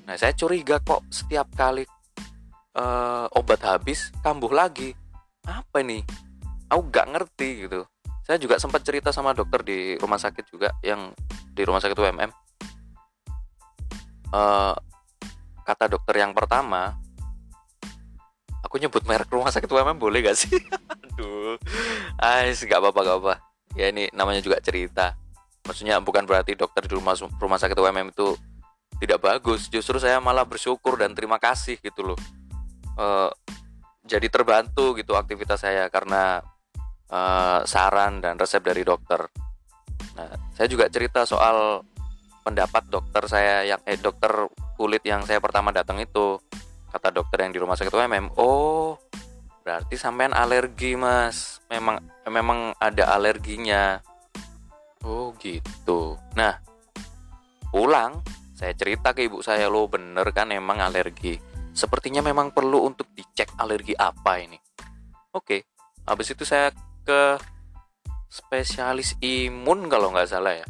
Nah, 0.04 0.16
saya 0.20 0.34
curiga 0.34 0.82
kok 0.82 1.06
setiap 1.14 1.48
kali 1.54 1.86
uh, 2.76 3.30
obat 3.38 3.62
habis 3.64 4.10
kambuh 4.26 4.52
lagi. 4.52 4.98
Apa 5.46 5.84
ini? 5.86 6.02
Aku 6.72 6.90
gak 6.90 7.12
ngerti 7.14 7.70
gitu 7.70 7.86
saya 8.24 8.40
juga 8.40 8.56
sempat 8.56 8.82
cerita 8.88 9.12
sama 9.12 9.36
dokter 9.36 9.60
di 9.68 10.00
rumah 10.00 10.16
sakit 10.16 10.48
juga 10.48 10.72
yang 10.80 11.12
di 11.52 11.62
rumah 11.68 11.84
sakit 11.84 11.96
UMM 12.00 12.32
uh, 14.32 14.74
kata 15.64 15.90
dokter 15.90 16.20
yang 16.20 16.36
pertama 16.36 17.00
aku 18.64 18.80
nyebut 18.80 19.04
merek 19.08 19.32
rumah 19.32 19.52
sakit 19.52 19.68
UMM 19.68 19.98
boleh 20.00 20.24
gak 20.24 20.38
sih? 20.38 20.54
Aduh 21.16 21.58
ais 22.20 22.60
gak 22.64 22.80
apa-apa 22.80 23.00
gak 23.04 23.18
apa 23.24 23.34
ya 23.74 23.90
ini 23.90 24.10
namanya 24.14 24.42
juga 24.42 24.62
cerita. 24.62 25.18
Maksudnya 25.64 25.98
bukan 26.04 26.28
berarti 26.28 26.54
dokter 26.54 26.86
di 26.86 26.94
rumah 26.94 27.16
rumah 27.18 27.60
sakit 27.60 27.78
UMM 27.78 28.14
itu 28.14 28.36
tidak 29.00 29.20
bagus. 29.24 29.72
Justru 29.72 29.98
saya 29.98 30.20
malah 30.22 30.46
bersyukur 30.46 31.00
dan 31.00 31.16
terima 31.18 31.42
kasih 31.42 31.80
gitu 31.82 32.14
loh. 32.14 32.20
Uh, 32.94 33.32
jadi 34.04 34.28
terbantu 34.28 34.94
gitu 35.00 35.16
aktivitas 35.16 35.64
saya 35.64 35.88
karena 35.88 36.44
uh, 37.10 37.64
saran 37.64 38.20
dan 38.20 38.36
resep 38.36 38.62
dari 38.62 38.84
dokter. 38.84 39.26
Nah, 40.14 40.30
saya 40.54 40.68
juga 40.68 40.92
cerita 40.92 41.24
soal 41.24 41.82
pendapat 42.44 42.84
dokter 42.92 43.24
saya 43.26 43.64
yang 43.64 43.82
eh 43.88 43.96
dokter 43.96 44.52
kulit 44.76 45.02
yang 45.08 45.24
saya 45.24 45.40
pertama 45.40 45.72
datang 45.72 45.98
itu. 46.04 46.38
Kata 46.92 47.10
dokter 47.10 47.42
yang 47.42 47.56
di 47.56 47.60
rumah 47.64 47.74
sakit 47.74 47.90
UMM, 47.90 48.38
"Oh, 48.38 49.00
berarti 49.66 49.98
sampean 49.98 50.36
alergi, 50.36 50.94
Mas. 50.94 51.64
Memang 51.72 51.98
memang 52.30 52.76
ada 52.78 53.16
alerginya." 53.16 54.04
Oh, 55.02 55.34
gitu. 55.42 56.20
Nah, 56.38 56.62
pulang 57.74 58.22
saya 58.54 58.78
cerita 58.78 59.16
ke 59.16 59.26
ibu 59.26 59.42
saya, 59.42 59.72
"Lo 59.72 59.90
bener 59.90 60.30
kan 60.36 60.54
emang 60.54 60.84
alergi." 60.84 61.42
Sepertinya 61.74 62.22
memang 62.22 62.54
perlu 62.54 62.86
untuk 62.86 63.10
dicek 63.18 63.58
alergi 63.58 63.98
apa 63.98 64.38
ini. 64.38 64.62
Oke, 65.34 65.66
habis 66.06 66.30
itu 66.30 66.46
saya 66.46 66.70
ke 67.02 67.42
spesialis 68.30 69.18
imun 69.26 69.90
kalau 69.90 70.14
nggak 70.14 70.30
salah 70.30 70.54
ya 70.54 70.66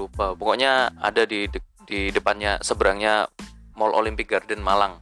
lupa. 0.00 0.32
Pokoknya 0.32 0.96
ada 0.96 1.28
di 1.28 1.44
de 1.50 1.60
di 1.84 2.08
depannya 2.08 2.56
seberangnya 2.64 3.28
Mall 3.76 3.92
Olympic 3.92 4.32
Garden 4.32 4.64
Malang. 4.64 4.96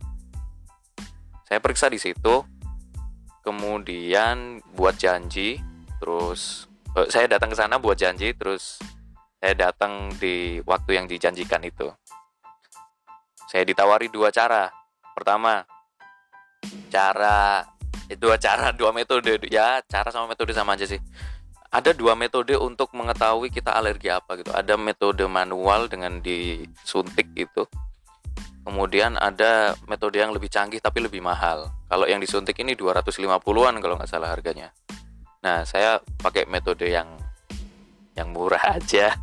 Saya 1.46 1.62
periksa 1.62 1.86
di 1.86 2.02
situ. 2.02 2.42
Kemudian 3.46 4.60
buat 4.76 4.98
janji 4.98 5.56
terus 6.02 6.68
eh, 6.98 7.08
saya 7.08 7.30
datang 7.30 7.54
ke 7.54 7.56
sana 7.56 7.80
buat 7.80 7.96
janji 7.96 8.36
terus 8.36 8.76
saya 9.38 9.54
datang 9.70 10.12
di 10.18 10.60
waktu 10.66 10.98
yang 10.98 11.06
dijanjikan 11.06 11.62
itu. 11.64 11.88
Saya 13.48 13.64
ditawari 13.64 14.12
dua 14.12 14.28
cara. 14.28 14.68
Pertama 15.16 15.64
cara 16.92 17.64
dua 18.16 18.36
cara 18.40 18.72
dua 18.72 18.90
metode 18.90 19.36
ya 19.52 19.84
cara 19.84 20.08
sama 20.08 20.32
metode 20.32 20.56
sama 20.56 20.74
aja 20.74 20.88
sih 20.88 21.00
ada 21.68 21.92
dua 21.92 22.16
metode 22.16 22.56
untuk 22.56 22.92
mengetahui 22.96 23.52
kita 23.52 23.76
alergi 23.76 24.08
apa 24.08 24.40
gitu. 24.40 24.52
Ada 24.52 24.80
metode 24.80 25.24
manual 25.28 25.88
dengan 25.92 26.20
disuntik 26.24 27.28
itu 27.36 27.68
kemudian 28.68 29.16
ada 29.16 29.72
metode 29.88 30.20
yang 30.20 30.28
lebih 30.28 30.52
canggih 30.52 30.76
tapi 30.76 31.00
lebih 31.00 31.24
mahal. 31.24 31.72
Kalau 31.88 32.04
yang 32.04 32.20
disuntik 32.20 32.52
ini 32.60 32.76
250-an 32.76 33.80
kalau 33.80 33.96
nggak 33.96 34.10
salah 34.12 34.28
harganya. 34.28 34.68
Nah 35.40 35.64
saya 35.64 35.96
pakai 36.20 36.44
metode 36.44 36.84
yang 36.84 37.16
yang 38.12 38.28
murah 38.28 38.60
aja. 38.76 39.16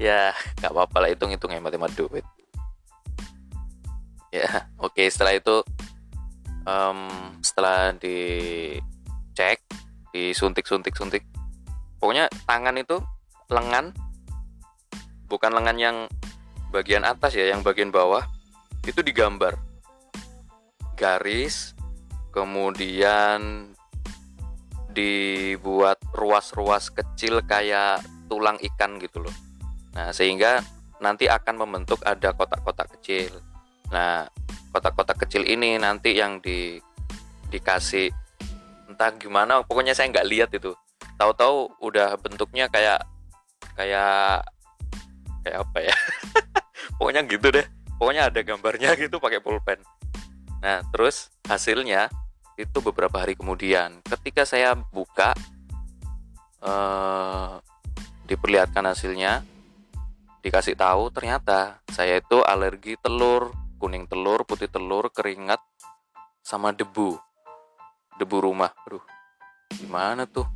Ya 0.00 0.32
nggak 0.60 0.72
apa-apa 0.72 0.96
lah 1.04 1.08
hitung-hitung 1.12 1.52
hemat-hemat 1.52 1.92
duit. 1.92 2.24
Ya 4.32 4.68
oke 4.80 5.04
setelah 5.12 5.36
itu 5.36 5.60
um, 6.64 7.12
setelah 7.44 7.92
dicek 8.00 8.84
disuntik 10.14 10.62
suntik 10.62 10.94
suntik. 10.94 11.26
Pokoknya 11.98 12.30
tangan 12.46 12.78
itu 12.78 13.02
lengan 13.50 13.90
bukan 15.26 15.50
lengan 15.50 15.74
yang 15.74 15.96
bagian 16.70 17.02
atas 17.02 17.34
ya 17.34 17.50
yang 17.50 17.66
bagian 17.66 17.90
bawah 17.90 18.22
itu 18.86 19.02
digambar. 19.02 19.58
Garis 20.94 21.74
kemudian 22.30 23.74
dibuat 24.94 25.98
ruas-ruas 26.14 26.94
kecil 26.94 27.42
kayak 27.42 27.98
tulang 28.30 28.54
ikan 28.62 29.02
gitu 29.02 29.18
loh. 29.18 29.34
Nah 29.98 30.14
sehingga 30.14 30.62
nanti 31.02 31.26
akan 31.26 31.66
membentuk 31.66 31.98
ada 32.06 32.30
kotak-kotak 32.30 32.94
kecil. 32.98 33.34
Nah 33.90 34.30
kotak-kotak 34.70 35.26
kecil 35.26 35.42
ini 35.42 35.74
nanti 35.82 36.14
yang 36.14 36.38
di 36.38 36.78
dikasih 37.50 38.23
entah 38.94 39.10
gimana 39.18 39.66
pokoknya 39.66 39.92
saya 39.92 40.14
nggak 40.14 40.28
lihat 40.30 40.50
itu. 40.54 40.70
Tahu-tahu 41.18 41.82
udah 41.82 42.14
bentuknya 42.22 42.70
kayak 42.70 43.02
kayak 43.74 44.46
kayak 45.42 45.58
apa 45.66 45.78
ya? 45.82 45.96
Pokoknya 46.98 47.26
gitu 47.26 47.50
deh. 47.50 47.66
Pokoknya 47.98 48.30
ada 48.30 48.40
gambarnya 48.46 48.94
gitu 49.02 49.18
pakai 49.18 49.42
pulpen. 49.42 49.82
Nah 50.62 50.86
terus 50.94 51.34
hasilnya 51.50 52.08
itu 52.54 52.78
beberapa 52.78 53.18
hari 53.18 53.34
kemudian. 53.34 53.98
Ketika 54.06 54.46
saya 54.46 54.78
buka 54.78 55.34
eh, 56.62 57.52
diperlihatkan 58.30 58.86
hasilnya 58.86 59.42
dikasih 60.46 60.76
tahu 60.78 61.10
ternyata 61.10 61.82
saya 61.88 62.20
itu 62.20 62.40
alergi 62.44 62.94
telur 63.00 63.64
kuning 63.84 64.08
telur, 64.08 64.48
putih 64.48 64.72
telur, 64.72 65.12
keringat, 65.12 65.60
sama 66.40 66.72
debu. 66.72 67.20
Debu 68.20 68.36
rumah. 68.44 68.70
Aduh, 68.86 69.02
gimana 69.74 70.26
tuh? 70.28 70.46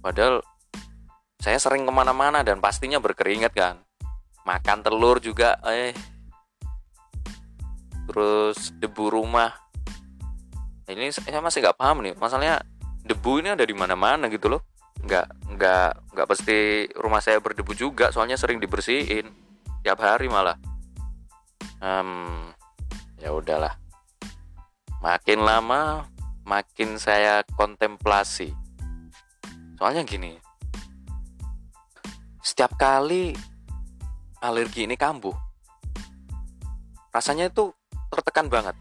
Padahal 0.00 0.40
saya 1.40 1.58
sering 1.60 1.84
ke 1.84 1.92
mana-mana 1.92 2.40
dan 2.42 2.58
pastinya 2.58 3.00
berkeringat 3.02 3.52
kan. 3.52 3.76
Makan 4.46 4.86
telur 4.86 5.18
juga, 5.18 5.58
eh. 5.66 5.92
Terus 8.06 8.70
debu 8.78 9.10
rumah. 9.10 9.50
Ini 10.86 11.10
saya 11.10 11.42
masih 11.42 11.66
nggak 11.66 11.78
paham 11.78 12.06
nih. 12.06 12.14
Masalahnya 12.14 12.62
debu 13.02 13.42
ini 13.42 13.50
ada 13.52 13.66
di 13.66 13.74
mana-mana 13.74 14.30
gitu 14.30 14.46
loh. 14.46 14.62
Nggak, 15.02 15.26
nggak, 15.58 15.90
nggak 16.14 16.26
pasti 16.30 16.86
rumah 16.94 17.18
saya 17.18 17.42
berdebu 17.42 17.74
juga. 17.74 18.14
Soalnya 18.14 18.38
sering 18.38 18.62
dibersihin 18.62 19.46
tiap 19.86 20.02
hari 20.02 20.26
malah 20.26 20.58
hmm, 21.78 22.50
ya 23.22 23.30
udahlah 23.30 23.78
makin 24.98 25.46
lama 25.46 26.10
makin 26.46 26.96
saya 26.96 27.42
kontemplasi. 27.58 28.54
Soalnya 29.76 30.06
gini 30.06 30.46
setiap 32.46 32.78
kali 32.78 33.34
alergi 34.38 34.86
ini 34.86 34.94
kambuh 34.94 35.34
rasanya 37.10 37.50
itu 37.50 37.74
tertekan 38.08 38.46
banget. 38.46 38.78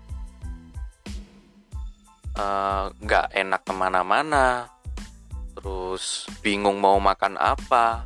Eh, 2.35 2.85
nggak 2.93 3.25
uh, 3.31 3.35
enak 3.35 3.61
ke 3.65 3.73
mana-mana 3.73 4.69
terus 5.57 6.29
bingung 6.45 6.77
mau 6.77 6.99
makan 6.99 7.39
apa 7.39 8.05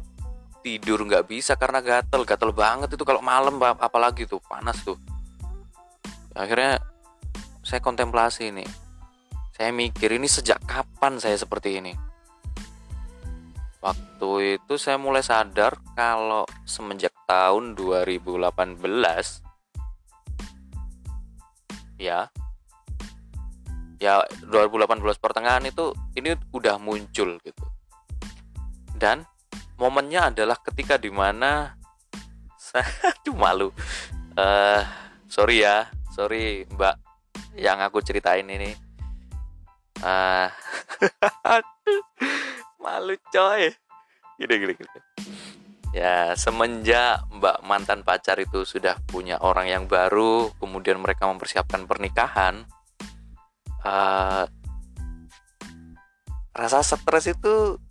tidur 0.62 1.02
nggak 1.02 1.26
bisa 1.26 1.58
karena 1.58 1.82
gatel 1.82 2.24
gatel 2.24 2.54
banget 2.54 2.94
itu 2.94 3.04
kalau 3.04 3.20
malam 3.20 3.60
apalagi 3.60 4.24
tuh 4.24 4.40
panas 4.40 4.80
tuh. 4.82 4.96
Akhirnya 6.38 6.80
saya 7.66 7.84
kontemplasi 7.84 8.54
ini 8.54 8.64
saya 9.60 9.76
mikir 9.76 10.16
ini 10.16 10.24
sejak 10.24 10.64
kapan 10.64 11.20
saya 11.20 11.36
seperti 11.36 11.84
ini? 11.84 11.92
Waktu 13.84 14.56
itu 14.56 14.80
saya 14.80 14.96
mulai 14.96 15.20
sadar 15.20 15.76
kalau 16.00 16.48
semenjak 16.64 17.12
tahun 17.28 17.76
2018 17.76 18.80
ya 22.00 22.32
ya 24.00 24.24
2018 24.48 25.04
pertengahan 25.20 25.68
itu 25.68 25.92
ini 26.16 26.40
udah 26.56 26.80
muncul 26.80 27.36
gitu. 27.44 27.66
Dan 28.96 29.28
momennya 29.76 30.32
adalah 30.32 30.56
ketika 30.64 30.96
di 30.96 31.12
mana 31.12 31.76
saya 32.56 32.88
cuma 33.28 33.52
malu. 33.52 33.76
Uh, 34.40 34.88
sorry 35.28 35.68
ya 35.68 35.92
sorry 36.16 36.64
mbak 36.72 36.96
yang 37.60 37.84
aku 37.84 38.00
ceritain 38.00 38.48
ini 38.48 38.88
uh, 40.04 40.48
malu 42.84 43.16
coy. 43.32 43.72
Gini 44.40 44.54
gini 44.56 44.74
gini. 44.76 45.00
Ya 45.90 46.38
semenjak 46.38 47.26
mbak 47.34 47.66
mantan 47.66 48.06
pacar 48.06 48.38
itu 48.38 48.62
sudah 48.62 49.02
punya 49.10 49.42
orang 49.42 49.66
yang 49.66 49.84
baru 49.90 50.54
kemudian 50.62 51.02
mereka 51.02 51.26
mempersiapkan 51.26 51.90
pernikahan 51.90 52.70
uh, 53.82 54.46
rasa 56.54 56.86
stres 56.86 57.34
itu 57.34 57.82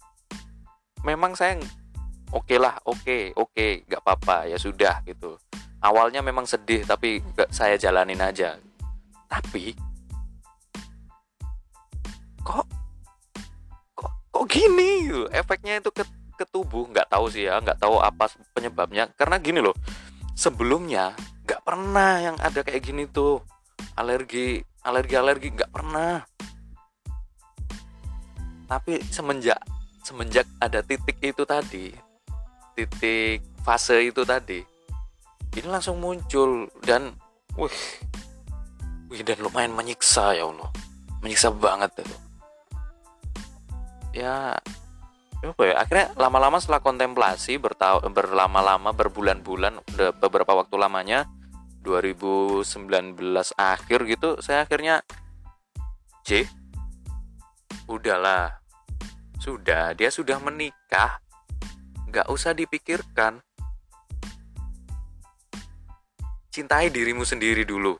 memang 1.03 1.35
saya 1.35 1.59
oke 2.31 2.47
okay 2.47 2.59
lah 2.63 2.79
oke 2.87 3.03
okay, 3.03 3.23
oke 3.35 3.51
okay, 3.51 3.83
nggak 3.91 4.03
apa-apa 4.07 4.47
ya 4.47 4.59
sudah 4.63 5.03
gitu. 5.03 5.35
Awalnya 5.79 6.27
memang 6.27 6.43
sedih 6.43 6.83
tapi 6.83 7.23
gak 7.39 7.55
saya 7.55 7.79
jalanin 7.79 8.19
aja. 8.19 8.59
Tapi 9.31 9.88
kok? 12.45 12.67
Kok 13.95 14.13
kok 14.31 14.45
gini? 14.51 15.11
Efeknya 15.33 15.83
itu 15.83 15.91
ke, 15.91 16.05
ke 16.39 16.45
tubuh 16.49 16.87
nggak 16.91 17.11
tahu 17.11 17.29
sih 17.31 17.47
ya 17.47 17.59
nggak 17.59 17.79
tahu 17.81 17.99
apa 17.99 18.31
penyebabnya. 18.55 19.11
Karena 19.15 19.39
gini 19.43 19.63
loh 19.63 19.75
sebelumnya 20.39 21.15
nggak 21.49 21.63
pernah 21.65 22.23
yang 22.23 22.37
ada 22.39 22.61
kayak 22.63 22.83
gini 22.85 23.05
tuh. 23.09 23.43
Alergi 23.99 24.63
alergi 24.87 25.15
alergi 25.19 25.49
nggak 25.55 25.73
pernah. 25.75 26.23
Tapi 28.69 29.01
semenjak 29.09 29.59
semenjak 30.05 30.47
ada 30.63 30.81
titik 30.81 31.19
itu 31.21 31.43
tadi 31.45 31.93
titik 32.79 33.43
fase 33.67 34.01
itu 34.07 34.23
tadi 34.23 34.63
ini 35.59 35.67
langsung 35.67 35.99
muncul 35.99 36.71
dan 36.87 37.11
wih 37.59 37.75
wih 39.11 39.21
dan 39.27 39.41
lumayan 39.43 39.75
menyiksa 39.75 40.37
ya 40.37 40.47
Allah. 40.47 40.71
Menyiksa 41.25 41.51
banget 41.51 42.07
itu 42.07 42.28
ya 44.19 44.59
apa 45.39 45.63
ya 45.63 45.75
akhirnya 45.79 46.07
lama-lama 46.19 46.59
setelah 46.59 46.83
kontemplasi 46.83 47.63
bertahun 47.63 48.11
berlama-lama 48.11 48.91
berbulan-bulan 48.91 49.79
beberapa 50.19 50.59
waktu 50.59 50.75
lamanya 50.75 51.31
2019 51.87 52.67
akhir 53.55 53.99
gitu 54.11 54.43
saya 54.43 54.67
akhirnya 54.67 55.07
C 56.27 56.43
udahlah 57.87 58.59
sudah, 59.39 59.95
dia 59.95 60.11
sudah 60.11 60.43
menikah. 60.43 61.23
Gak 62.11 62.27
usah 62.27 62.53
dipikirkan. 62.53 63.39
Cintai 66.51 66.91
dirimu 66.91 67.23
sendiri 67.23 67.63
dulu. 67.63 67.95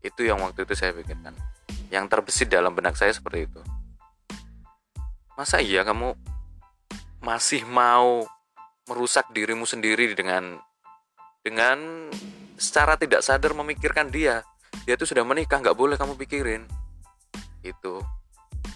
Itu 0.00 0.24
yang 0.24 0.40
waktu 0.40 0.64
itu 0.64 0.72
saya 0.72 0.96
pikirkan. 0.96 1.36
Yang 1.92 2.04
terbesit 2.08 2.48
dalam 2.48 2.72
benak 2.72 2.96
saya 2.96 3.12
seperti 3.12 3.44
itu. 3.44 3.60
Masa 5.32 5.64
iya 5.64 5.80
kamu 5.80 6.12
masih 7.24 7.64
mau 7.64 8.26
merusak 8.84 9.30
dirimu 9.32 9.64
sendiri 9.64 10.12
dengan 10.12 10.60
dengan 11.40 12.10
secara 12.60 13.00
tidak 13.00 13.24
sadar 13.24 13.56
memikirkan 13.56 14.12
dia? 14.12 14.44
Dia 14.84 14.98
tuh 14.98 15.08
sudah 15.08 15.24
menikah 15.24 15.62
nggak 15.62 15.78
boleh 15.78 15.96
kamu 15.96 16.18
pikirin. 16.20 16.68
Itu. 17.64 18.02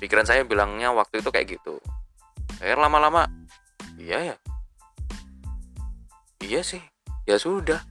Pikiran 0.00 0.24
saya 0.24 0.44
bilangnya 0.48 0.92
waktu 0.96 1.20
itu 1.20 1.28
kayak 1.28 1.60
gitu. 1.60 1.76
Akhirnya 2.56 2.88
lama-lama 2.88 3.28
iya 4.00 4.32
ya. 4.32 4.36
Iya 6.40 6.60
sih. 6.64 6.82
Ya 7.28 7.36
sudah. 7.36 7.82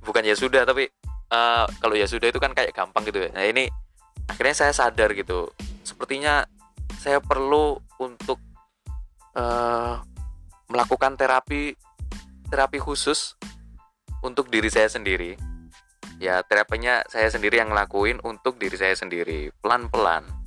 Bukan 0.00 0.24
ya 0.24 0.32
sudah 0.32 0.64
tapi 0.64 0.88
uh, 1.28 1.68
kalau 1.82 1.92
ya 1.92 2.08
sudah 2.08 2.32
itu 2.32 2.40
kan 2.40 2.56
kayak 2.56 2.72
gampang 2.72 3.04
gitu 3.04 3.26
ya. 3.26 3.30
Nah 3.36 3.44
ini 3.44 3.68
akhirnya 4.30 4.54
saya 4.54 4.72
sadar 4.72 5.12
gitu. 5.12 5.50
Sepertinya 5.82 6.46
saya 7.02 7.18
perlu 7.18 7.82
untuk 7.98 8.38
uh, 9.34 9.98
melakukan 10.70 11.18
terapi 11.18 11.74
terapi 12.46 12.78
khusus 12.78 13.34
untuk 14.22 14.46
diri 14.46 14.70
saya 14.70 14.86
sendiri 14.86 15.34
ya 16.22 16.46
terapinya 16.46 17.02
saya 17.10 17.26
sendiri 17.26 17.58
yang 17.58 17.74
ngelakuin 17.74 18.22
untuk 18.22 18.54
diri 18.62 18.78
saya 18.78 18.94
sendiri 18.94 19.50
pelan-pelan 19.58 20.42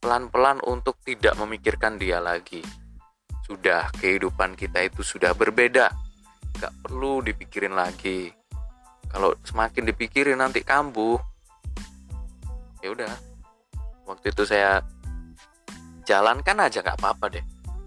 pelan-pelan 0.00 0.64
untuk 0.64 0.96
tidak 1.04 1.36
memikirkan 1.36 2.00
dia 2.00 2.18
lagi. 2.18 2.64
Sudah, 3.44 3.92
kehidupan 4.00 4.56
kita 4.56 4.80
itu 4.80 5.04
sudah 5.04 5.36
berbeda. 5.36 5.92
Gak 6.56 6.72
perlu 6.82 7.20
dipikirin 7.20 7.76
lagi. 7.76 8.32
Kalau 9.12 9.36
semakin 9.44 9.84
dipikirin 9.92 10.40
nanti 10.40 10.64
kambuh. 10.64 11.20
Ya 12.80 12.96
udah. 12.96 13.12
Waktu 14.08 14.32
itu 14.32 14.48
saya 14.48 14.80
jalankan 16.10 16.58
aja 16.66 16.82
gak 16.82 16.98
apa-apa 16.98 17.38
deh. 17.38 17.44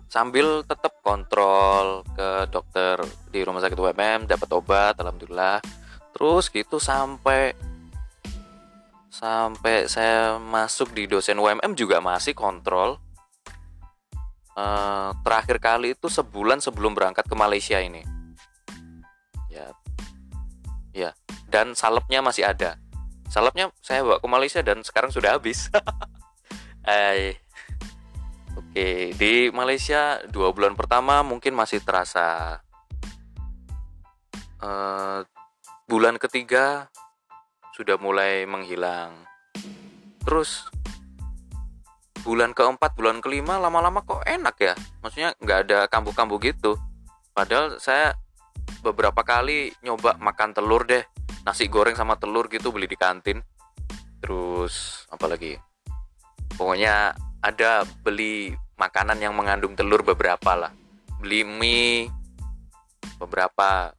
Sambil 0.07 0.63
tetap 0.63 1.03
kontrol 1.03 2.07
ke 2.15 2.47
dokter 2.47 3.03
di 3.27 3.43
rumah 3.43 3.59
sakit 3.59 3.75
UMM, 3.75 4.31
dapat 4.31 4.49
obat, 4.55 4.95
alhamdulillah. 5.03 5.59
Terus 6.15 6.47
gitu 6.47 6.79
sampai 6.79 7.51
sampai 9.11 9.91
saya 9.91 10.39
masuk 10.39 10.95
di 10.95 11.11
dosen 11.11 11.35
UMM 11.43 11.75
juga 11.75 11.99
masih 11.99 12.31
kontrol. 12.31 12.95
Uh, 14.53 15.09
terakhir 15.25 15.57
kali 15.57 15.97
itu 15.97 16.07
sebulan 16.07 16.61
sebelum 16.61 16.93
berangkat 16.93 17.25
ke 17.27 17.35
Malaysia 17.35 17.81
ini. 17.81 18.05
Ya. 19.49 19.73
Ya 20.93 21.11
dan 21.53 21.77
salepnya 21.77 22.25
masih 22.25 22.49
ada. 22.49 22.81
Salepnya 23.29 23.69
saya 23.85 24.01
bawa 24.01 24.17
ke 24.17 24.25
Malaysia 24.25 24.65
dan 24.65 24.81
sekarang 24.81 25.13
sudah 25.13 25.37
habis. 25.37 25.69
Eh 26.83 27.39
Oke, 28.73 29.13
di 29.21 29.53
Malaysia 29.53 30.17
dua 30.33 30.49
bulan 30.49 30.73
pertama 30.73 31.21
mungkin 31.21 31.53
masih 31.53 31.77
terasa. 31.85 32.57
Uh, 34.57 35.21
bulan 35.85 36.17
ketiga 36.17 36.89
sudah 37.77 38.01
mulai 38.01 38.49
menghilang. 38.49 39.13
Terus 40.25 40.65
bulan 42.25 42.57
keempat, 42.57 42.97
bulan 42.97 43.21
kelima 43.21 43.61
lama-lama 43.61 44.01
kok 44.01 44.25
enak 44.25 44.57
ya? 44.57 44.73
Maksudnya 45.05 45.37
nggak 45.37 45.59
ada 45.69 45.79
kambuh-kambuh 45.85 46.41
gitu. 46.41 46.73
Padahal 47.29 47.77
saya 47.77 48.17
beberapa 48.81 49.21
kali 49.21 49.69
nyoba 49.85 50.17
makan 50.17 50.49
telur 50.49 50.81
deh, 50.89 51.05
nasi 51.45 51.69
goreng 51.69 51.93
sama 51.93 52.17
telur 52.17 52.49
gitu 52.49 52.73
beli 52.73 52.89
di 52.89 52.97
kantin. 52.97 53.37
Terus 54.17 55.05
apalagi? 55.13 55.61
Pokoknya 56.57 57.13
ada 57.45 57.85
beli 58.01 58.62
makanan 58.77 59.19
yang 59.21 59.33
mengandung 59.37 59.77
telur 59.77 60.01
beberapa 60.01 60.57
lah. 60.57 60.71
Beli 61.21 61.45
mie 61.45 62.09
beberapa 63.19 63.93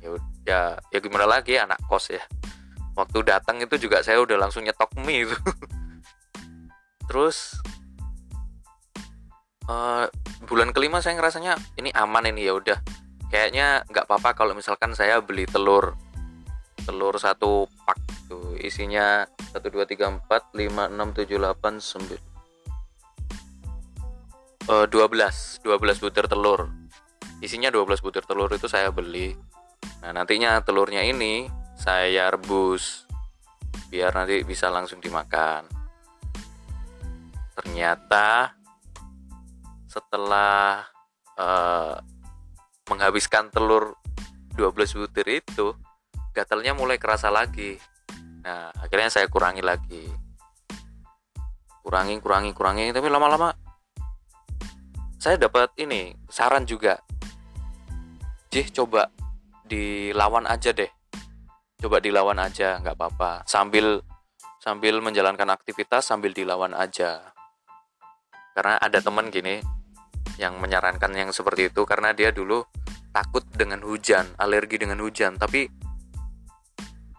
ya 0.00 0.08
ya 0.42 0.60
ya 0.90 0.98
gimana 0.98 1.26
lagi 1.28 1.58
anak 1.58 1.78
kos 1.86 2.14
ya. 2.14 2.22
Waktu 2.92 3.24
datang 3.24 3.60
itu 3.64 3.88
juga 3.88 4.04
saya 4.04 4.20
udah 4.20 4.36
langsung 4.36 4.64
nyetok 4.64 4.92
mie 5.00 5.24
itu. 5.28 5.36
Terus 7.08 7.58
uh, 9.68 10.06
bulan 10.46 10.70
kelima 10.70 11.00
saya 11.00 11.18
ngerasanya 11.18 11.56
ini 11.80 11.90
aman 11.92 12.28
ini 12.30 12.46
ya 12.46 12.54
udah. 12.56 12.78
Kayaknya 13.32 13.88
nggak 13.88 14.04
apa-apa 14.08 14.36
kalau 14.36 14.52
misalkan 14.52 14.92
saya 14.92 15.24
beli 15.24 15.48
telur 15.48 15.96
telur 16.84 17.16
satu 17.16 17.64
pak 17.88 17.98
tuh. 18.28 18.56
Isinya 18.60 19.24
1 19.52 19.60
2 19.60 19.84
3 19.84 20.24
4 20.24 20.56
5 20.56 20.88
6 20.88 21.20
7 21.20 21.36
8 21.36 21.80
9 21.80 22.31
uh, 24.68 24.86
12 24.86 25.64
12 25.64 26.02
butir 26.02 26.26
telur. 26.30 26.70
Isinya 27.42 27.70
12 27.74 27.98
butir 28.04 28.22
telur 28.22 28.50
itu 28.54 28.70
saya 28.70 28.94
beli. 28.94 29.34
Nah 30.02 30.14
nantinya 30.14 30.62
telurnya 30.62 31.02
ini 31.02 31.50
saya 31.74 32.30
rebus 32.30 33.06
biar 33.90 34.14
nanti 34.14 34.42
bisa 34.46 34.70
langsung 34.70 35.02
dimakan. 35.02 35.66
Ternyata 37.58 38.54
setelah 39.90 40.86
uh, 41.36 41.96
menghabiskan 42.88 43.52
telur 43.52 43.98
12 44.56 44.98
butir 44.98 45.42
itu 45.42 45.74
gatalnya 46.32 46.72
mulai 46.72 46.96
kerasa 46.96 47.28
lagi. 47.28 47.76
Nah 48.46 48.70
akhirnya 48.78 49.10
saya 49.10 49.26
kurangi 49.26 49.60
lagi. 49.60 50.06
Kurangi 51.82 52.22
kurangi 52.22 52.50
kurangi 52.54 52.94
tapi 52.94 53.10
lama-lama 53.10 53.50
saya 55.22 55.38
dapat 55.38 55.70
ini 55.78 56.18
saran 56.26 56.66
juga. 56.66 56.98
Jih 58.50 58.66
coba 58.74 59.06
dilawan 59.70 60.50
aja 60.50 60.74
deh. 60.74 60.90
Coba 61.78 62.02
dilawan 62.02 62.42
aja 62.42 62.82
nggak 62.82 62.98
apa-apa. 62.98 63.46
Sambil 63.46 64.02
sambil 64.58 64.98
menjalankan 64.98 65.46
aktivitas 65.54 66.10
sambil 66.10 66.34
dilawan 66.34 66.74
aja. 66.74 67.22
Karena 68.50 68.82
ada 68.82 68.98
teman 68.98 69.30
gini 69.30 69.62
yang 70.42 70.58
menyarankan 70.58 71.14
yang 71.14 71.30
seperti 71.30 71.70
itu 71.70 71.86
karena 71.86 72.10
dia 72.10 72.34
dulu 72.34 72.66
takut 73.14 73.46
dengan 73.54 73.78
hujan 73.86 74.26
alergi 74.42 74.74
dengan 74.74 74.98
hujan. 75.06 75.38
Tapi 75.38 75.70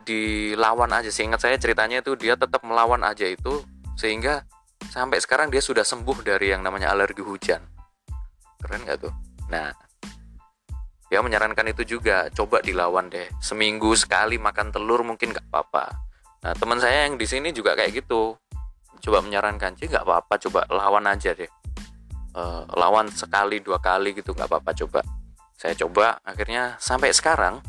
dilawan 0.04 0.92
aja. 0.92 1.08
Seingat 1.08 1.40
saya 1.40 1.56
ceritanya 1.56 2.04
itu 2.04 2.20
dia 2.20 2.36
tetap 2.36 2.68
melawan 2.68 3.00
aja 3.08 3.24
itu 3.24 3.64
sehingga 3.96 4.44
sampai 4.92 5.24
sekarang 5.24 5.48
dia 5.48 5.64
sudah 5.64 5.88
sembuh 5.88 6.20
dari 6.20 6.52
yang 6.52 6.68
namanya 6.68 6.92
alergi 6.92 7.24
hujan 7.24 7.73
keren 8.64 8.88
nggak 8.88 9.04
tuh? 9.04 9.14
Nah 9.52 9.76
dia 11.12 11.20
menyarankan 11.22 11.70
itu 11.70 12.00
juga. 12.00 12.32
Coba 12.32 12.64
dilawan 12.64 13.12
deh. 13.12 13.28
Seminggu 13.44 13.94
sekali 13.94 14.42
makan 14.42 14.74
telur 14.74 15.06
mungkin 15.06 15.36
nggak 15.36 15.46
apa-apa. 15.52 15.94
Nah 16.42 16.54
teman 16.58 16.82
saya 16.82 17.06
yang 17.06 17.20
di 17.20 17.28
sini 17.28 17.52
juga 17.52 17.76
kayak 17.76 18.02
gitu. 18.02 18.34
Coba 19.04 19.20
menyarankan 19.20 19.76
sih 19.78 19.92
nggak 19.92 20.02
apa-apa 20.08 20.34
coba 20.48 20.66
lawan 20.72 21.06
aja 21.12 21.36
deh. 21.36 21.52
Uh, 22.34 22.66
lawan 22.74 23.14
sekali 23.14 23.62
dua 23.62 23.78
kali 23.78 24.18
gitu 24.18 24.34
nggak 24.34 24.50
apa-apa 24.50 24.72
coba. 24.74 25.06
Saya 25.54 25.78
coba 25.78 26.18
akhirnya 26.26 26.80
sampai 26.82 27.14
sekarang 27.14 27.62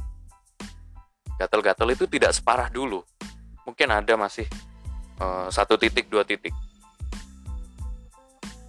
gatal-gatal 1.36 1.90
itu 1.92 2.08
tidak 2.08 2.32
separah 2.32 2.72
dulu. 2.72 3.04
Mungkin 3.68 3.92
ada 3.92 4.14
masih 4.16 4.48
uh, 5.20 5.52
satu 5.52 5.76
titik 5.76 6.08
dua 6.08 6.24
titik. 6.24 6.54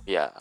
Ya 0.03 0.35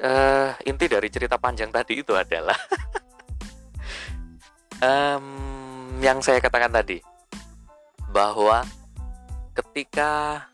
uh, 0.00 0.56
inti 0.64 0.88
dari 0.88 1.08
cerita 1.12 1.36
panjang 1.36 1.68
tadi 1.68 2.00
itu 2.00 2.16
adalah 2.16 2.56
um, 4.88 5.26
yang 6.00 6.24
saya 6.24 6.40
katakan 6.40 6.72
tadi 6.72 6.98
bahwa 8.10 8.64
ketika 9.54 10.44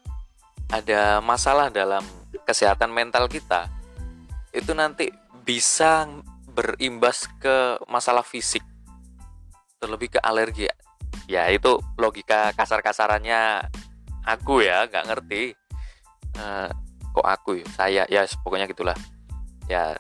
ada 0.67 1.23
masalah 1.23 1.71
dalam 1.71 2.03
kesehatan 2.43 2.91
mental 2.91 3.31
kita 3.31 3.71
itu 4.51 4.75
nanti 4.75 5.15
bisa 5.47 6.11
berimbas 6.51 7.31
ke 7.39 7.79
masalah 7.87 8.27
fisik 8.27 8.65
terlebih 9.79 10.17
ke 10.17 10.21
alergi. 10.25 10.67
Ya 11.31 11.47
itu 11.53 11.79
logika 12.01 12.51
kasar-kasarannya 12.57 13.71
aku 14.27 14.65
ya 14.65 14.91
nggak 14.91 15.07
ngerti. 15.07 15.55
Uh, 16.37 16.69
kok 17.15 17.29
aku 17.29 17.63
ya? 17.63 17.67
Saya 17.77 18.03
ya 18.11 18.27
pokoknya 18.43 18.67
gitulah 18.67 18.97
ya 19.67 19.99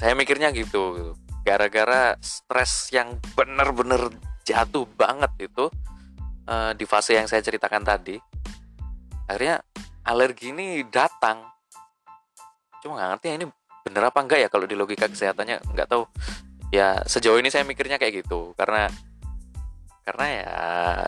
saya 0.00 0.12
mikirnya 0.18 0.50
gitu 0.50 1.14
gara-gara 1.42 2.16
stres 2.22 2.90
yang 2.90 3.18
bener-bener 3.34 4.10
jatuh 4.42 4.86
banget 4.98 5.30
itu 5.50 5.70
uh, 6.46 6.72
di 6.74 6.84
fase 6.86 7.14
yang 7.14 7.30
saya 7.30 7.42
ceritakan 7.42 7.82
tadi 7.86 8.18
akhirnya 9.30 9.62
alergi 10.02 10.50
ini 10.50 10.82
datang. 10.90 11.46
Cuma 12.82 12.98
nggak 12.98 13.08
ngerti 13.16 13.26
ya 13.30 13.34
ini 13.38 13.46
bener 13.82 14.02
apa 14.10 14.18
enggak 14.22 14.38
ya 14.46 14.48
kalau 14.50 14.66
di 14.66 14.74
logika 14.74 15.06
kesehatannya 15.06 15.62
nggak 15.74 15.88
tahu. 15.88 16.04
Ya 16.74 17.04
sejauh 17.06 17.38
ini 17.38 17.52
saya 17.52 17.62
mikirnya 17.62 18.00
kayak 18.00 18.24
gitu 18.26 18.56
karena 18.58 18.90
karena 20.02 20.26
ya 20.26 20.52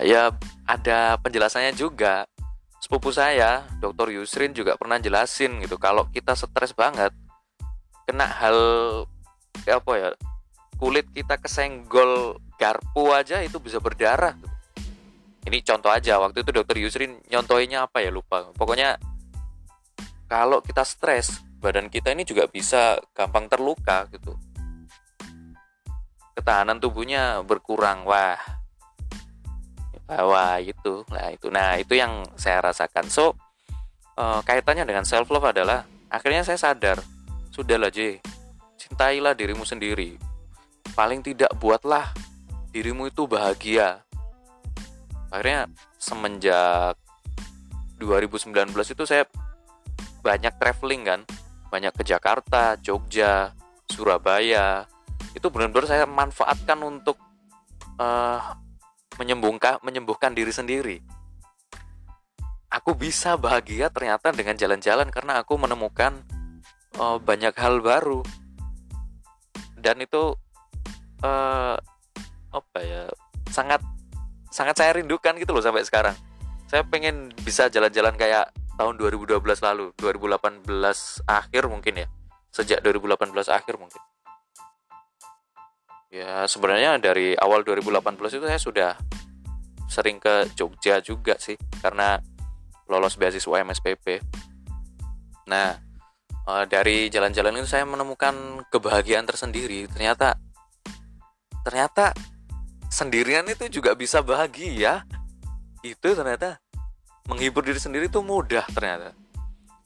ya 0.04 0.22
ada 0.66 1.18
penjelasannya 1.18 1.74
juga. 1.74 2.26
Sepupu 2.78 3.08
saya 3.16 3.64
dokter 3.80 4.12
Yusrin 4.12 4.52
juga 4.52 4.76
pernah 4.76 5.00
jelasin 5.00 5.56
gitu 5.64 5.80
kalau 5.80 6.04
kita 6.12 6.36
stres 6.36 6.76
banget 6.76 7.16
kena 8.04 8.28
hal 8.28 8.58
apa 9.64 9.92
ya 9.96 10.08
kulit 10.76 11.08
kita 11.16 11.40
kesenggol 11.40 12.36
garpu 12.60 13.10
aja 13.10 13.40
itu 13.40 13.56
bisa 13.58 13.80
berdarah 13.80 14.36
ini 15.44 15.60
contoh 15.60 15.92
aja 15.92 16.16
waktu 16.16 16.40
itu 16.40 16.50
dokter 16.56 16.76
Yusrin 16.80 17.20
nyontoinya 17.28 17.84
apa 17.84 18.00
ya 18.00 18.08
lupa. 18.08 18.48
Pokoknya 18.56 18.96
kalau 20.24 20.64
kita 20.64 20.80
stres 20.88 21.44
badan 21.60 21.92
kita 21.92 22.16
ini 22.16 22.24
juga 22.24 22.48
bisa 22.48 22.96
gampang 23.12 23.48
terluka 23.52 24.08
gitu. 24.08 24.32
Ketahanan 26.32 26.80
tubuhnya 26.80 27.44
berkurang 27.44 28.08
wah 28.08 28.40
wah 30.08 30.56
itu 30.56 31.04
nah 31.12 31.28
itu. 31.28 31.52
Nah 31.52 31.76
itu 31.76 31.92
yang 31.92 32.24
saya 32.40 32.64
rasakan. 32.64 33.12
So 33.12 33.36
uh, 34.16 34.40
kaitannya 34.48 34.88
dengan 34.88 35.04
self 35.04 35.28
love 35.28 35.44
adalah 35.44 35.84
akhirnya 36.08 36.40
saya 36.40 36.56
sadar 36.56 37.04
sudahlah 37.54 37.94
J. 37.94 38.18
Cintailah 38.74 39.38
dirimu 39.38 39.62
sendiri. 39.62 40.18
Paling 40.98 41.22
tidak 41.22 41.54
buatlah 41.62 42.10
dirimu 42.74 43.06
itu 43.06 43.30
bahagia. 43.30 44.02
Akhirnya 45.30 45.70
semenjak 45.94 46.98
2019 48.02 48.74
itu 48.74 49.02
saya 49.06 49.22
banyak 50.26 50.58
traveling 50.58 51.02
kan. 51.06 51.20
Banyak 51.70 51.94
ke 51.94 52.02
Jakarta 52.02 52.74
Jogja 52.82 53.54
Surabaya. 53.86 54.90
Itu 55.38 55.54
benar-benar 55.54 55.86
saya 55.86 56.04
manfaatkan 56.10 56.82
untuk 56.82 57.18
uh, 58.02 58.42
menyembuhkan 59.22 59.78
menyembuhkan 59.86 60.34
diri 60.34 60.50
sendiri. 60.50 60.98
Aku 62.74 62.98
bisa 62.98 63.38
bahagia 63.38 63.86
ternyata 63.94 64.34
dengan 64.34 64.58
jalan-jalan 64.58 65.06
karena 65.14 65.38
aku 65.38 65.54
menemukan 65.54 66.26
uh, 66.98 67.18
banyak 67.18 67.54
hal 67.56 67.80
baru. 67.82 68.22
Dan 69.78 70.00
itu 70.00 70.32
uh, 71.20 71.76
apa 72.54 72.78
ya 72.80 73.10
sangat 73.50 73.82
sangat 74.48 74.78
saya 74.78 74.96
rindukan 74.96 75.34
gitu 75.36 75.50
loh 75.52 75.64
sampai 75.64 75.84
sekarang. 75.84 76.16
Saya 76.70 76.86
pengen 76.86 77.30
bisa 77.44 77.68
jalan-jalan 77.68 78.16
kayak 78.16 78.50
tahun 78.74 78.98
2012 78.98 79.38
lalu 79.42 79.94
2018 79.98 80.66
akhir 81.26 81.62
mungkin 81.70 81.94
ya. 82.02 82.06
Sejak 82.54 82.80
2018 82.82 83.34
akhir 83.50 83.74
mungkin. 83.76 84.02
Ya 86.14 86.46
sebenarnya 86.46 87.02
dari 87.02 87.34
awal 87.34 87.66
2018 87.66 88.38
itu 88.38 88.46
saya 88.46 88.60
sudah 88.62 88.92
sering 89.90 90.22
ke 90.22 90.46
Jogja 90.54 91.02
juga 91.02 91.34
sih 91.42 91.58
karena 91.82 92.22
lolos 92.86 93.18
beasiswa 93.18 93.66
MSPP. 93.66 94.22
Nah 95.50 95.74
eh, 96.48 96.64
dari 96.68 97.08
jalan-jalan 97.08 97.60
itu 97.60 97.68
saya 97.68 97.84
menemukan 97.88 98.64
kebahagiaan 98.68 99.26
tersendiri. 99.28 99.88
Ternyata 99.90 100.36
ternyata 101.64 102.12
sendirian 102.88 103.48
itu 103.48 103.80
juga 103.80 103.96
bisa 103.96 104.20
bahagia. 104.20 105.04
Itu 105.84 106.16
ternyata 106.16 106.60
menghibur 107.28 107.64
diri 107.64 107.80
sendiri 107.80 108.08
itu 108.08 108.20
mudah 108.20 108.64
ternyata. 108.72 109.12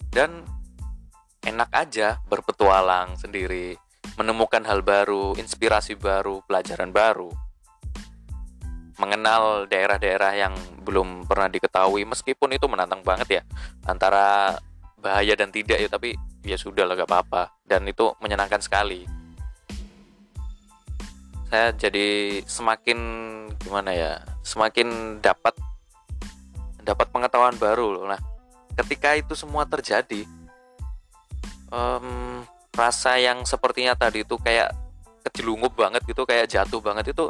Dan 0.09 0.47
enak 1.47 1.71
aja 1.71 2.19
berpetualang 2.27 3.15
sendiri 3.15 3.79
menemukan 4.19 4.67
hal 4.67 4.83
baru, 4.83 5.39
inspirasi 5.39 5.95
baru, 5.95 6.43
pelajaran 6.43 6.91
baru, 6.91 7.31
mengenal 8.99 9.71
daerah-daerah 9.71 10.33
yang 10.35 10.55
belum 10.83 11.31
pernah 11.31 11.47
diketahui 11.47 12.03
meskipun 12.03 12.59
itu 12.59 12.67
menantang 12.67 13.07
banget 13.07 13.41
ya 13.41 13.43
antara 13.87 14.59
bahaya 14.99 15.35
dan 15.39 15.51
tidak 15.55 15.79
ya 15.79 15.89
tapi 15.91 16.15
ya 16.43 16.57
sudah 16.59 16.85
lah 16.87 16.99
gak 16.99 17.11
apa-apa. 17.11 17.55
Dan 17.63 17.87
itu 17.87 18.13
menyenangkan 18.23 18.63
sekali. 18.63 19.07
Saya 21.49 21.73
jadi 21.73 22.41
semakin 22.45 22.99
gimana 23.57 23.91
ya 23.97 24.13
semakin 24.45 25.21
dapat 25.25 25.57
dapat 26.85 27.09
pengetahuan 27.13 27.57
baru 27.61 28.05
nah 28.09 28.21
ketika 28.81 29.13
itu 29.17 29.37
semua 29.37 29.69
terjadi 29.69 30.25
um, 31.69 32.45
rasa 32.73 33.19
yang 33.19 33.45
sepertinya 33.45 33.93
tadi 33.99 34.25
itu 34.25 34.39
kayak 34.41 34.73
kejelungup 35.27 35.75
banget 35.77 36.05
gitu 36.07 36.25
kayak 36.25 36.49
jatuh 36.49 36.81
banget 36.81 37.13
itu 37.13 37.29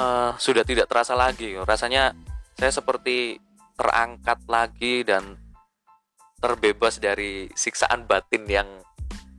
uh, 0.00 0.32
sudah 0.40 0.64
tidak 0.64 0.88
terasa 0.88 1.12
lagi. 1.14 1.54
Rasanya 1.60 2.16
saya 2.56 2.72
seperti 2.72 3.38
terangkat 3.76 4.40
lagi 4.48 5.04
dan 5.04 5.36
terbebas 6.40 6.98
dari 6.98 7.46
siksaan 7.52 8.08
batin 8.08 8.48
yang 8.48 8.68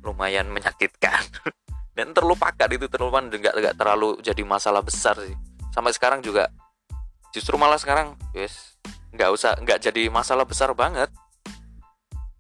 lumayan 0.06 0.50
menyakitkan. 0.50 1.22
Dan 1.98 2.16
terlupakan 2.16 2.70
itu 2.72 2.88
terlupakan 2.88 3.28
nggak 3.28 3.54
nggak 3.58 3.76
terlalu 3.76 4.18
jadi 4.24 4.42
masalah 4.48 4.80
besar 4.80 5.20
sih. 5.20 5.36
Sampai 5.76 5.92
sekarang 5.92 6.24
juga 6.24 6.48
justru 7.36 7.60
malah 7.60 7.80
sekarang 7.80 8.16
yes 8.32 8.80
nggak 9.12 9.30
usah 9.32 9.60
nggak 9.60 9.92
jadi 9.92 10.08
masalah 10.08 10.48
besar 10.48 10.72
banget. 10.72 11.12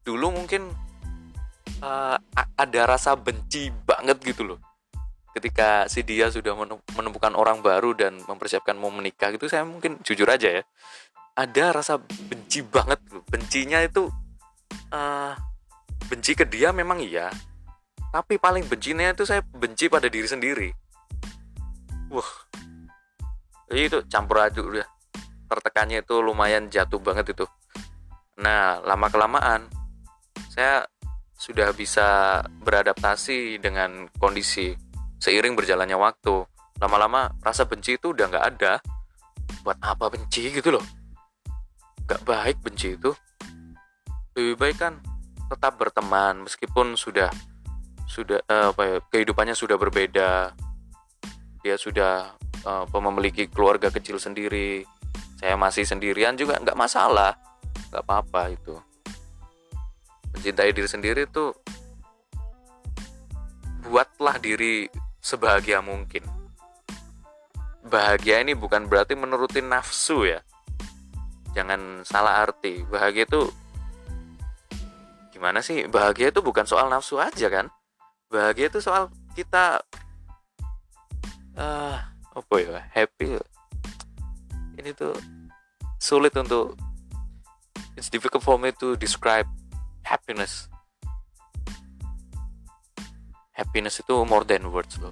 Dulu 0.08 0.32
mungkin 0.32 0.71
uh, 1.84 2.17
ada 2.56 2.82
rasa 2.88 3.19
benci 3.19 3.69
banget 3.84 4.24
gitu 4.24 4.56
loh. 4.56 4.60
Ketika 5.36 5.88
si 5.88 6.04
dia 6.04 6.32
sudah 6.32 6.56
menemukan 6.95 7.36
orang 7.36 7.60
baru 7.63 7.95
dan 7.95 8.19
mempersiapkan 8.28 8.76
mau 8.76 8.91
menikah 8.91 9.32
gitu 9.32 9.47
saya 9.47 9.63
mungkin 9.63 10.00
jujur 10.04 10.28
aja 10.28 10.60
ya 10.60 10.63
ada 11.36 11.71
rasa 11.71 12.00
benci 12.00 12.63
banget 12.63 13.00
loh. 13.12 13.24
Bencinya 13.28 13.80
itu 13.84 14.12
uh, 14.91 15.34
benci 16.07 16.36
ke 16.36 16.43
dia 16.47 16.75
memang 16.75 16.99
iya. 16.99 17.31
Tapi 18.12 18.36
paling 18.36 18.67
bencinya 18.67 19.07
itu 19.07 19.23
saya 19.23 19.39
benci 19.39 19.88
pada 19.88 20.12
diri 20.12 20.27
sendiri. 20.27 20.69
Wah. 22.12 22.31
Jadi 23.71 23.81
itu 23.88 23.99
campur 24.12 24.43
aduk 24.43 24.67
udah 24.75 24.88
tertekannya 25.51 26.03
itu 26.03 26.19
lumayan 26.23 26.71
jatuh 26.71 26.99
banget 26.99 27.36
itu. 27.36 27.43
Nah 28.39 28.79
lama 28.84 29.07
kelamaan 29.12 29.67
saya 30.51 30.88
sudah 31.36 31.75
bisa 31.75 32.39
beradaptasi 32.63 33.60
dengan 33.60 34.07
kondisi 34.15 34.75
seiring 35.19 35.55
berjalannya 35.55 35.95
waktu. 35.99 36.47
Lama-lama 36.79 37.31
rasa 37.43 37.67
benci 37.67 37.95
itu 37.99 38.15
udah 38.15 38.27
nggak 38.31 38.45
ada. 38.55 38.73
Buat 39.63 39.79
apa 39.84 40.07
benci 40.12 40.51
gitu 40.51 40.75
loh? 40.75 40.86
Nggak 42.07 42.21
baik 42.27 42.57
benci 42.63 42.95
itu 42.99 43.12
lebih 44.35 44.55
baik 44.55 44.77
kan 44.79 44.93
tetap 45.51 45.75
berteman 45.75 46.47
meskipun 46.47 46.95
sudah 46.95 47.27
sudah 48.07 48.39
uh, 48.47 48.71
apa 48.71 48.81
ya 48.87 48.97
kehidupannya 49.11 49.55
sudah 49.55 49.75
berbeda. 49.79 50.55
Dia 51.61 51.75
sudah 51.77 52.33
uh, 52.65 52.85
memiliki 52.99 53.47
keluarga 53.47 53.93
kecil 53.93 54.17
sendiri 54.17 54.83
saya 55.41 55.57
masih 55.57 55.89
sendirian 55.89 56.37
juga 56.37 56.61
nggak 56.61 56.77
masalah 56.77 57.33
nggak 57.89 58.03
apa-apa 58.05 58.53
itu. 58.53 58.77
Mencintai 60.37 60.69
diri 60.69 60.85
sendiri 60.85 61.25
tuh 61.25 61.57
buatlah 63.89 64.37
diri 64.37 64.85
sebahagia 65.17 65.81
mungkin. 65.81 66.23
Bahagia 67.81 68.45
ini 68.45 68.53
bukan 68.53 68.85
berarti 68.85 69.17
menuruti 69.17 69.65
nafsu 69.65 70.29
ya. 70.29 70.45
Jangan 71.57 72.05
salah 72.05 72.45
arti 72.45 72.85
bahagia 72.87 73.25
itu 73.25 73.49
gimana 75.41 75.65
sih? 75.65 75.89
Bahagia 75.89 76.30
itu 76.30 76.45
bukan 76.45 76.69
soal 76.69 76.86
nafsu 76.86 77.17
aja 77.17 77.49
kan? 77.49 77.65
Bahagia 78.30 78.69
itu 78.69 78.77
soal 78.77 79.10
kita 79.34 79.82
uh, 81.58 81.97
apa 82.38 82.56
ya? 82.62 82.86
Happy. 82.93 83.41
Ini 84.77 84.93
tuh 84.93 85.17
sulit 85.97 86.38
untuk 86.38 86.77
it's 87.97 88.13
difficult 88.13 88.45
for 88.45 88.62
me 88.62 88.69
to 88.77 88.93
describe 89.01 89.49
happiness. 90.06 90.69
Happiness 93.58 93.97
itu 93.97 94.13
more 94.21 94.45
than 94.45 94.69
words 94.69 95.01
loh 95.01 95.10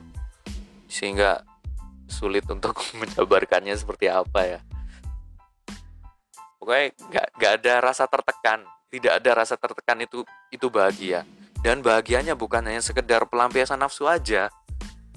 sehingga 0.85 1.41
sulit 2.05 2.45
untuk 2.53 2.77
menjabarkannya 3.01 3.73
seperti 3.73 4.13
apa 4.13 4.45
ya. 4.45 4.59
Pokoknya 6.61 6.93
nggak 6.93 7.27
nggak 7.33 7.53
ada 7.65 7.73
rasa 7.81 8.05
tertekan 8.05 8.61
tidak 8.89 9.21
ada 9.21 9.31
rasa 9.45 9.55
tertekan 9.55 10.01
itu 10.01 10.25
itu 10.49 10.67
bahagia. 10.69 11.25
Dan 11.61 11.85
bahagianya 11.85 12.33
bukan 12.33 12.65
hanya 12.65 12.81
sekedar 12.81 13.25
pelampiasan 13.29 13.79
nafsu 13.79 14.09
aja. 14.09 14.49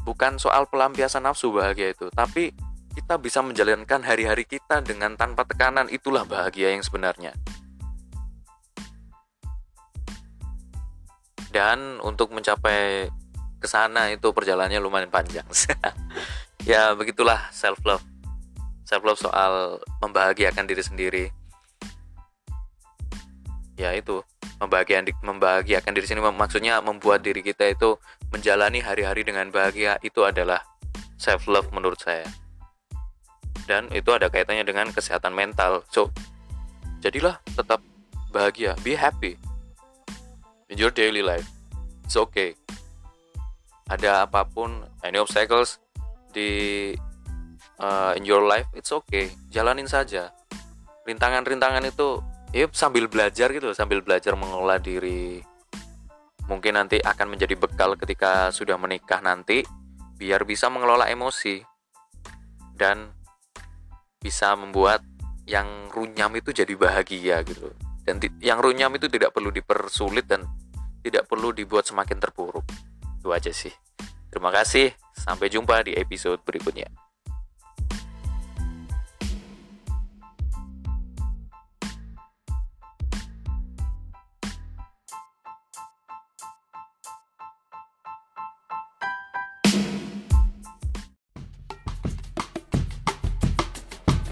Bukan 0.02 0.36
soal 0.36 0.66
pelampiasan 0.68 1.24
nafsu 1.24 1.54
bahagia 1.54 1.94
itu. 1.94 2.10
Tapi 2.12 2.52
kita 2.92 3.16
bisa 3.16 3.40
menjalankan 3.40 4.04
hari-hari 4.04 4.44
kita 4.44 4.84
dengan 4.84 5.16
tanpa 5.16 5.48
tekanan. 5.48 5.88
Itulah 5.88 6.28
bahagia 6.28 6.74
yang 6.74 6.84
sebenarnya. 6.84 7.32
Dan 11.52 12.00
untuk 12.02 12.32
mencapai 12.32 13.08
ke 13.62 13.68
sana 13.70 14.10
itu 14.10 14.32
perjalanannya 14.32 14.80
lumayan 14.82 15.10
panjang. 15.10 15.46
Ya 16.62 16.94
begitulah 16.94 17.50
self 17.50 17.82
love 17.82 18.06
self 18.86 19.02
love 19.02 19.18
soal 19.18 19.82
membahagiakan 19.98 20.62
diri 20.62 20.82
sendiri 20.84 21.24
ya 23.78 23.96
itu 23.96 24.20
membahagiakan 24.60 25.10
membahagiakan 25.24 25.92
diri 25.96 26.06
sendiri 26.06 26.28
maksudnya 26.30 26.78
membuat 26.84 27.24
diri 27.24 27.40
kita 27.40 27.72
itu 27.72 27.96
menjalani 28.30 28.84
hari-hari 28.84 29.24
dengan 29.24 29.48
bahagia 29.48 29.96
itu 30.04 30.22
adalah 30.22 30.62
self 31.16 31.48
love 31.48 31.68
menurut 31.72 31.98
saya 31.98 32.26
dan 33.64 33.88
itu 33.94 34.10
ada 34.12 34.28
kaitannya 34.28 34.66
dengan 34.66 34.90
kesehatan 34.92 35.32
mental 35.32 35.82
so 35.88 36.12
jadilah 37.00 37.40
tetap 37.56 37.80
bahagia 38.30 38.76
be 38.84 38.94
happy 38.94 39.38
in 40.72 40.80
your 40.80 40.88
daily 40.88 41.20
life. 41.20 41.44
It's 42.08 42.16
okay. 42.16 42.56
Ada 43.92 44.24
apa 44.24 44.48
pun, 44.48 44.88
any 45.04 45.20
obstacles 45.20 45.76
di 46.32 46.48
uh, 47.76 48.16
in 48.16 48.24
your 48.24 48.40
life, 48.48 48.64
it's 48.72 48.88
okay. 48.88 49.28
Jalanin 49.52 49.84
saja. 49.84 50.32
Rintangan-rintangan 51.04 51.84
itu, 51.84 52.24
ya 52.52 52.68
sambil 52.72 53.08
belajar 53.08 53.50
gitu, 53.50 53.72
sambil 53.72 54.04
belajar 54.04 54.36
mengelola 54.36 54.78
diri. 54.78 55.42
Mungkin 56.46 56.76
nanti 56.76 57.00
akan 57.00 57.32
menjadi 57.32 57.56
bekal 57.56 57.96
ketika 57.96 58.52
sudah 58.52 58.76
menikah 58.76 59.18
nanti, 59.24 59.64
biar 60.20 60.44
bisa 60.44 60.68
mengelola 60.68 61.08
emosi 61.08 61.64
dan 62.76 63.10
bisa 64.22 64.54
membuat 64.54 65.02
yang 65.48 65.90
runyam 65.90 66.30
itu 66.38 66.54
jadi 66.54 66.78
bahagia 66.78 67.42
gitu 67.42 67.74
dan 68.02 68.18
yang 68.42 68.58
runyam 68.58 68.90
itu 68.98 69.06
tidak 69.06 69.30
perlu 69.30 69.54
dipersulit 69.54 70.26
dan 70.26 70.42
tidak 71.02 71.26
perlu 71.30 71.54
dibuat 71.54 71.86
semakin 71.86 72.18
terpuruk. 72.18 72.66
Itu 73.18 73.30
aja 73.30 73.50
sih. 73.54 73.70
Terima 74.30 74.50
kasih, 74.50 74.90
sampai 75.14 75.46
jumpa 75.50 75.86
di 75.86 75.94
episode 75.94 76.42
berikutnya. 76.42 76.90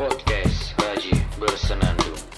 Podcast 0.01 0.73
Haji 0.81 1.13
Bersenandung 1.37 2.30